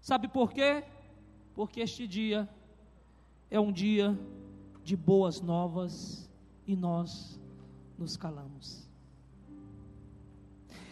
[0.00, 0.82] Sabe por quê?
[1.54, 2.48] Porque este dia
[3.48, 4.18] é um dia
[4.82, 6.28] de boas novas
[6.66, 7.40] e nós
[7.96, 8.90] nos calamos.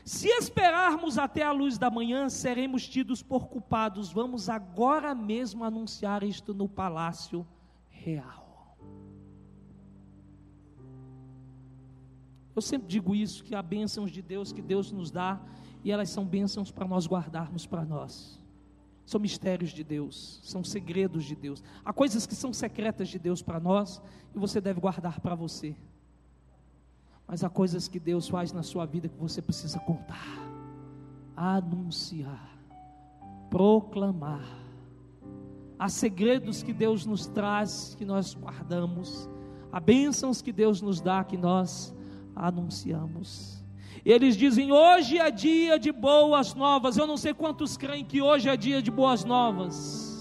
[0.04, 4.12] Se esperarmos até a luz da manhã, seremos tidos por culpados.
[4.12, 7.44] Vamos agora mesmo anunciar isto no palácio
[7.88, 8.43] real.
[12.54, 15.40] Eu sempre digo isso, que há bênçãos de Deus que Deus nos dá,
[15.82, 18.38] e elas são bênçãos para nós guardarmos para nós.
[19.04, 21.62] São mistérios de Deus, são segredos de Deus.
[21.84, 24.00] Há coisas que são secretas de Deus para nós
[24.34, 25.76] e você deve guardar para você.
[27.26, 30.38] Mas há coisas que Deus faz na sua vida que você precisa contar,
[31.36, 32.56] anunciar,
[33.50, 34.46] proclamar.
[35.78, 39.28] Há segredos que Deus nos traz que nós guardamos,
[39.70, 41.94] há bênçãos que Deus nos dá que nós
[42.34, 43.62] anunciamos.
[44.04, 46.96] Eles dizem: hoje é dia de boas novas.
[46.96, 50.12] Eu não sei quantos creem que hoje é dia de boas novas.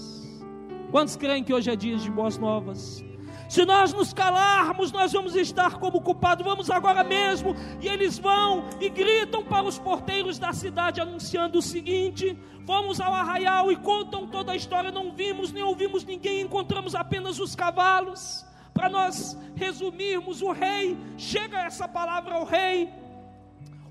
[0.90, 3.04] Quantos creem que hoje é dia de boas novas?
[3.48, 6.44] Se nós nos calarmos, nós vamos estar como culpados.
[6.44, 7.54] Vamos agora mesmo.
[7.80, 13.12] E eles vão e gritam para os porteiros da cidade, anunciando o seguinte: Fomos ao
[13.12, 14.90] arraial e contam toda a história.
[14.90, 21.62] Não vimos nem ouvimos ninguém, encontramos apenas os cavalos para nós resumirmos, o rei, chega
[21.62, 22.92] essa palavra ao rei,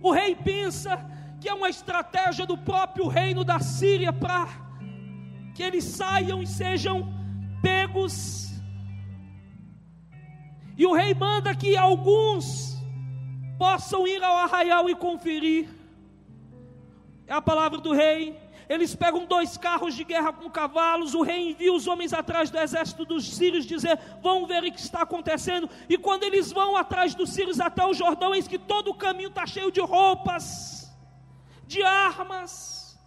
[0.01, 0.99] o rei pensa
[1.39, 4.47] que é uma estratégia do próprio reino da Síria para
[5.55, 7.07] que eles saiam e sejam
[7.61, 8.51] pegos.
[10.77, 12.77] E o rei manda que alguns
[13.57, 15.69] possam ir ao arraial e conferir.
[17.25, 18.42] É a palavra do rei.
[18.73, 21.13] Eles pegam dois carros de guerra com cavalos.
[21.13, 24.79] O rei envia os homens atrás do exército dos sírios, dizer: Vão ver o que
[24.79, 25.69] está acontecendo.
[25.87, 29.29] E quando eles vão atrás dos sírios até o Jordão, eis que todo o caminho
[29.29, 30.91] está cheio de roupas,
[31.67, 32.97] de armas.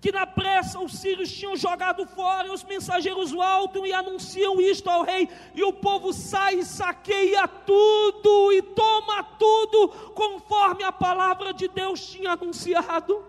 [0.00, 4.88] Que na pressa os sírios tinham jogado fora, e os mensageiros voltam e anunciam isto
[4.88, 11.52] ao rei, e o povo sai e saqueia tudo e toma tudo, conforme a palavra
[11.52, 13.27] de Deus tinha anunciado.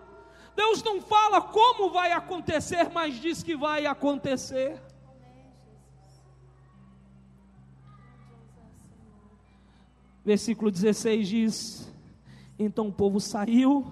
[0.60, 4.78] Deus não fala como vai acontecer, mas diz que vai acontecer.
[10.22, 11.92] Versículo 16 diz:
[12.58, 13.90] Então o povo saiu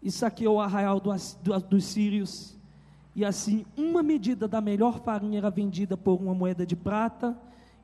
[0.00, 1.10] e saqueou o arraial do,
[1.42, 2.56] do, dos sírios,
[3.16, 7.36] e assim uma medida da melhor farinha era vendida por uma moeda de prata,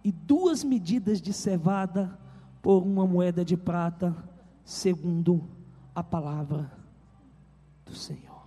[0.05, 2.17] e duas medidas de cevada
[2.63, 4.17] por uma moeda de prata,
[4.65, 5.51] segundo
[5.93, 6.86] a palavra
[7.87, 8.45] do Senhor.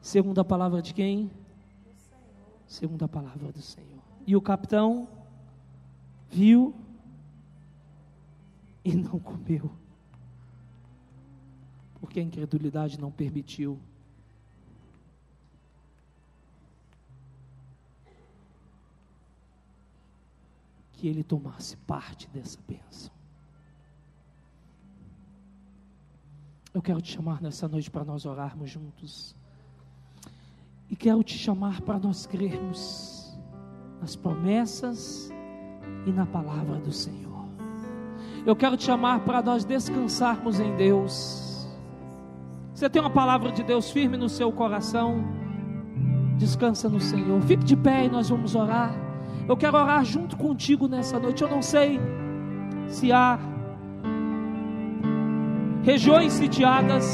[0.00, 1.30] Segundo a palavra de quem?
[2.66, 4.02] Segundo a palavra do Senhor.
[4.26, 5.06] E o capitão
[6.30, 6.74] viu
[8.84, 9.70] e não comeu,
[12.00, 13.78] porque a incredulidade não permitiu.
[20.92, 23.17] Que ele tomasse parte dessa bênção.
[26.78, 29.34] Eu quero te chamar nessa noite para nós orarmos juntos.
[30.88, 33.36] E quero te chamar para nós crermos
[34.00, 35.28] nas promessas
[36.06, 37.48] e na palavra do Senhor.
[38.46, 41.68] Eu quero te chamar para nós descansarmos em Deus.
[42.72, 45.24] Você tem uma palavra de Deus firme no seu coração?
[46.36, 47.42] Descansa no Senhor.
[47.42, 48.94] Fique de pé e nós vamos orar.
[49.48, 51.42] Eu quero orar junto contigo nessa noite.
[51.42, 51.98] Eu não sei
[52.86, 53.36] se há
[55.82, 57.06] regiões sitiadas.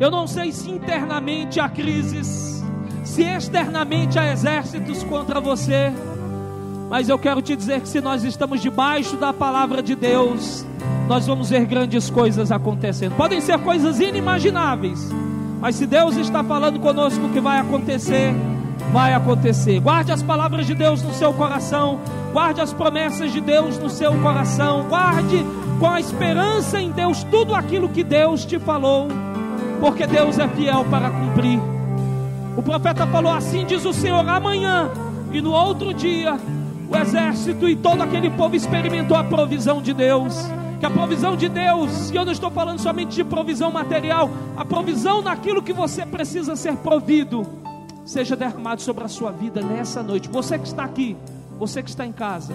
[0.00, 2.64] Eu não sei se internamente há crises,
[3.04, 5.92] se externamente há exércitos contra você,
[6.92, 10.66] Mas eu quero te dizer que se nós estamos debaixo da palavra de Deus,
[11.08, 13.16] nós vamos ver grandes coisas acontecendo.
[13.16, 15.10] Podem ser coisas inimagináveis,
[15.58, 18.34] mas se Deus está falando conosco que vai acontecer,
[18.92, 19.80] vai acontecer.
[19.80, 21.98] Guarde as palavras de Deus no seu coração,
[22.30, 25.46] guarde as promessas de Deus no seu coração, guarde
[25.82, 29.08] com a esperança em Deus tudo aquilo que Deus te falou,
[29.80, 31.58] porque Deus é fiel para cumprir.
[32.56, 34.88] O profeta falou assim: diz o Senhor, amanhã,
[35.32, 36.38] e no outro dia,
[36.88, 40.36] o exército e todo aquele povo experimentou a provisão de Deus.
[40.78, 44.64] Que a provisão de Deus, e eu não estou falando somente de provisão material, a
[44.64, 47.44] provisão naquilo que você precisa ser provido,
[48.04, 50.28] seja derramado sobre a sua vida nessa noite.
[50.28, 51.16] Você que está aqui,
[51.58, 52.52] você que está em casa,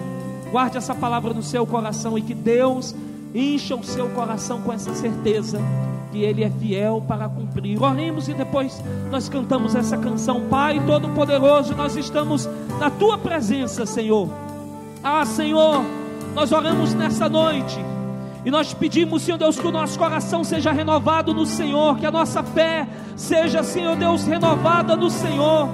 [0.50, 2.94] guarde essa palavra no seu coração e que Deus
[3.38, 5.60] encha o seu coração com essa certeza
[6.10, 7.82] que Ele é fiel para cumprir.
[7.82, 10.48] Oremos e depois nós cantamos essa canção.
[10.48, 14.28] Pai Todo-Poderoso, nós estamos na Tua presença, Senhor.
[15.02, 15.84] Ah, Senhor,
[16.34, 17.78] nós oramos nessa noite.
[18.44, 22.10] E nós pedimos, Senhor Deus, que o nosso coração seja renovado no Senhor, que a
[22.10, 22.86] nossa fé
[23.16, 25.68] seja, Senhor Deus, renovada no Senhor.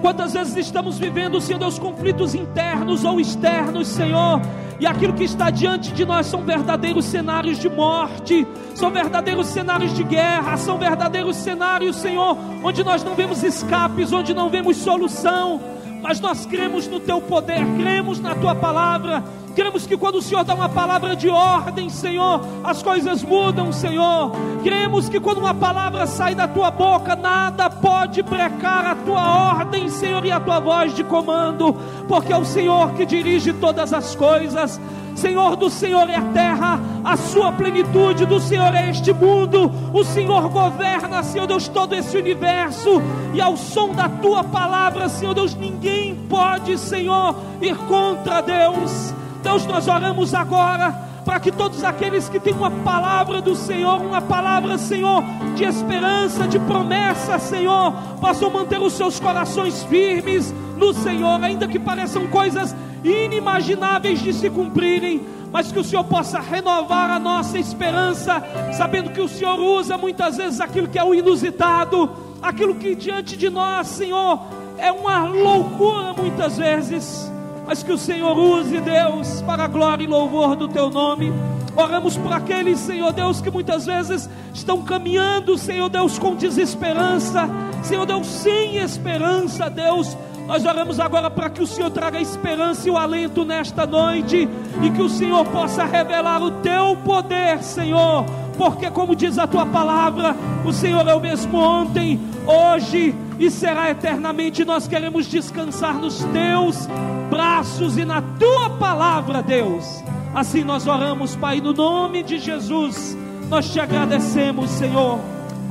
[0.00, 4.40] Quantas vezes estamos vivendo, Senhor Deus, conflitos internos ou externos, Senhor,
[4.78, 9.94] e aquilo que está diante de nós são verdadeiros cenários de morte, são verdadeiros cenários
[9.94, 15.60] de guerra, são verdadeiros cenários, Senhor, onde nós não vemos escapes, onde não vemos solução,
[16.02, 19.22] mas nós cremos no Teu poder, cremos na Tua palavra.
[19.54, 24.32] Cremos que quando o Senhor dá uma palavra de ordem, Senhor, as coisas mudam, Senhor.
[24.64, 29.88] Cremos que quando uma palavra sai da tua boca, nada pode brecar a tua ordem,
[29.88, 31.72] Senhor, e a tua voz de comando,
[32.08, 34.80] porque é o Senhor que dirige todas as coisas.
[35.14, 39.70] Senhor do Senhor é a terra, a sua plenitude do Senhor é este mundo.
[39.92, 43.00] O Senhor governa, Senhor Deus, todo esse universo.
[43.32, 49.14] E ao som da tua palavra, Senhor Deus, ninguém pode, Senhor, ir contra Deus.
[49.44, 50.90] Deus, nós oramos agora
[51.22, 55.22] para que todos aqueles que têm uma palavra do Senhor, uma palavra, Senhor,
[55.54, 57.92] de esperança, de promessa, Senhor,
[58.22, 62.74] possam manter os seus corações firmes no Senhor, ainda que pareçam coisas
[63.04, 68.42] inimagináveis de se cumprirem, mas que o Senhor possa renovar a nossa esperança,
[68.72, 72.10] sabendo que o Senhor usa muitas vezes aquilo que é o inusitado,
[72.42, 74.40] aquilo que diante de nós, Senhor,
[74.78, 77.33] é uma loucura muitas vezes
[77.66, 81.32] mas que o Senhor use, Deus, para a glória e louvor do teu nome.
[81.76, 87.48] Oramos por aqueles, Senhor Deus, que muitas vezes estão caminhando, Senhor Deus, com desesperança,
[87.82, 90.16] Senhor Deus, sem esperança, Deus.
[90.46, 94.48] Nós oramos agora para que o Senhor traga esperança e o alento nesta noite
[94.82, 98.24] e que o Senhor possa revelar o teu poder, Senhor,
[98.56, 103.90] porque, como diz a tua palavra, o Senhor é o mesmo ontem, hoje e será
[103.90, 104.64] eternamente.
[104.64, 106.88] Nós queremos descansar nos teus
[107.30, 110.02] braços e na tua palavra, Deus.
[110.34, 113.16] Assim nós oramos, Pai, no nome de Jesus.
[113.48, 115.18] Nós te agradecemos, Senhor.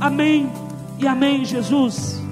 [0.00, 0.50] Amém
[0.98, 2.23] e amém, Jesus.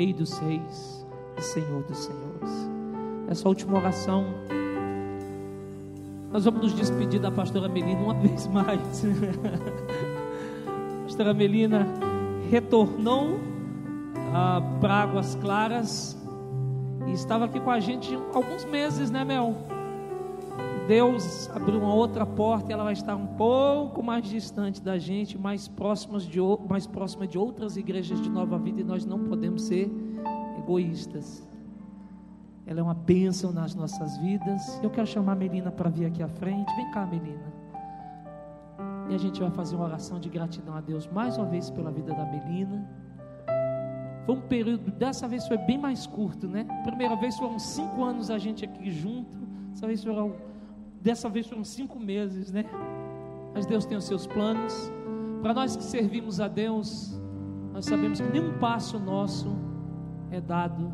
[0.00, 2.70] Rei dos Reis e Senhor dos Senhores.
[3.28, 4.24] Essa última oração,
[6.32, 9.04] nós vamos nos despedir da pastora Melina uma vez mais.
[11.04, 11.86] pastora Melina
[12.50, 13.38] retornou
[14.80, 16.16] para Águas Claras
[17.06, 19.54] e estava aqui com a gente alguns meses, né, Mel?
[20.90, 25.38] Deus abriu uma outra porta e ela vai estar um pouco mais distante da gente,
[25.38, 29.62] mais, próximas de, mais próxima de outras igrejas de nova vida e nós não podemos
[29.62, 29.88] ser
[30.58, 31.48] egoístas.
[32.66, 34.80] Ela é uma bênção nas nossas vidas.
[34.82, 36.74] Eu quero chamar a Melina para vir aqui à frente.
[36.74, 37.52] Vem cá, Melina.
[39.08, 41.92] E a gente vai fazer uma oração de gratidão a Deus mais uma vez pela
[41.92, 42.84] vida da Melina.
[44.26, 46.66] Foi um período, dessa vez foi bem mais curto, né?
[46.82, 49.38] Primeira vez foram cinco anos a gente aqui junto.
[49.70, 50.49] Dessa vez foram,
[51.00, 52.64] dessa vez foram cinco meses, né?
[53.54, 54.92] Mas Deus tem os seus planos.
[55.42, 57.18] Para nós que servimos a Deus,
[57.72, 59.56] nós sabemos que nenhum passo nosso
[60.30, 60.92] é dado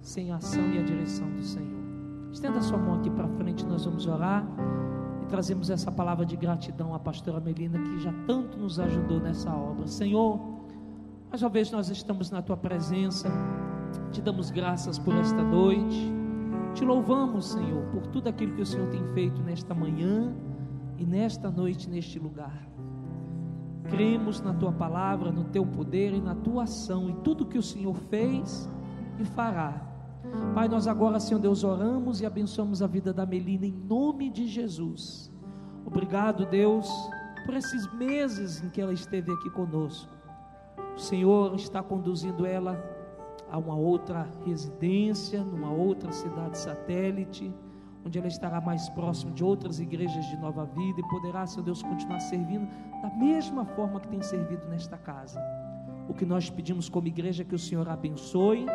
[0.00, 1.80] sem a ação e a direção do Senhor.
[2.32, 4.46] Estenda a sua mão aqui para frente, nós vamos orar
[5.22, 9.54] e trazemos essa palavra de gratidão à pastora Melina que já tanto nos ajudou nessa
[9.54, 9.86] obra.
[9.86, 10.40] Senhor,
[11.28, 13.28] mais uma vez nós estamos na tua presença,
[14.10, 16.19] te damos graças por esta noite,
[16.74, 20.34] te louvamos, Senhor, por tudo aquilo que o Senhor tem feito nesta manhã
[20.96, 22.68] e nesta noite, neste lugar.
[23.88, 27.62] Cremos na tua palavra, no teu poder e na tua ação, e tudo que o
[27.62, 28.68] Senhor fez
[29.18, 29.86] e fará.
[30.54, 34.46] Pai, nós agora, Senhor Deus, oramos e abençoamos a vida da Melina em nome de
[34.46, 35.32] Jesus.
[35.84, 36.88] Obrigado, Deus,
[37.44, 40.12] por esses meses em que ela esteve aqui conosco.
[40.94, 42.99] O Senhor está conduzindo ela
[43.50, 47.52] a uma outra residência, numa outra cidade satélite,
[48.04, 51.82] onde ela estará mais próxima de outras igrejas de nova vida e poderá, Senhor Deus,
[51.82, 52.68] continuar servindo
[53.02, 55.40] da mesma forma que tem servido nesta casa.
[56.08, 58.66] O que nós pedimos como igreja é que o Senhor a abençoe,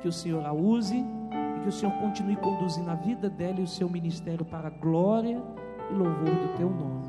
[0.00, 3.62] que o Senhor a use e que o Senhor continue conduzindo a vida dela e
[3.62, 5.42] o seu ministério para a glória
[5.90, 7.02] e louvor do teu nome.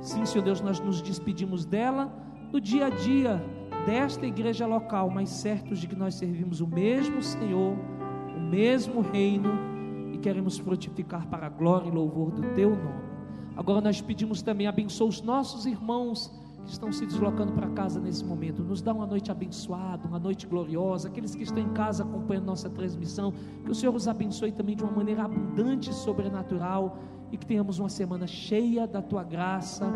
[0.00, 2.12] Sim, Senhor Deus, nós nos despedimos dela
[2.52, 3.42] no dia a dia
[3.86, 7.76] desta igreja local, mas certos de que nós servimos o mesmo Senhor,
[8.36, 9.48] o mesmo reino
[10.12, 13.06] e queremos frutificar para a glória e louvor do teu nome.
[13.56, 16.30] Agora nós pedimos também, abençoa os nossos irmãos
[16.66, 18.62] que estão se deslocando para casa nesse momento.
[18.62, 21.08] Nos dá uma noite abençoada, uma noite gloriosa.
[21.08, 23.32] Aqueles que estão em casa acompanhando nossa transmissão,
[23.64, 26.98] que o Senhor os abençoe também de uma maneira abundante e sobrenatural
[27.30, 29.90] e que tenhamos uma semana cheia da tua graça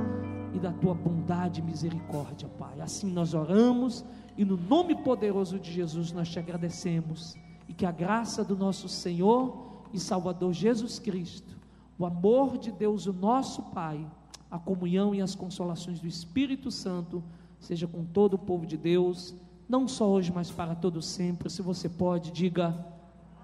[0.54, 2.80] e da tua bondade e misericórdia, Pai.
[2.80, 4.04] Assim nós oramos
[4.36, 7.36] e no nome poderoso de Jesus nós te agradecemos
[7.68, 11.56] e que a graça do nosso Senhor e Salvador Jesus Cristo,
[11.98, 14.06] o amor de Deus, o nosso Pai,
[14.50, 17.22] a comunhão e as consolações do Espírito Santo
[17.58, 19.34] seja com todo o povo de Deus,
[19.68, 21.48] não só hoje, mas para todo sempre.
[21.48, 22.74] Se você pode, diga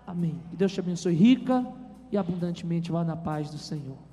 [0.07, 0.40] amém.
[0.50, 1.64] Que Deus te abençoe rica
[2.11, 2.90] e abundantemente.
[2.90, 4.05] Vá na paz do Senhor.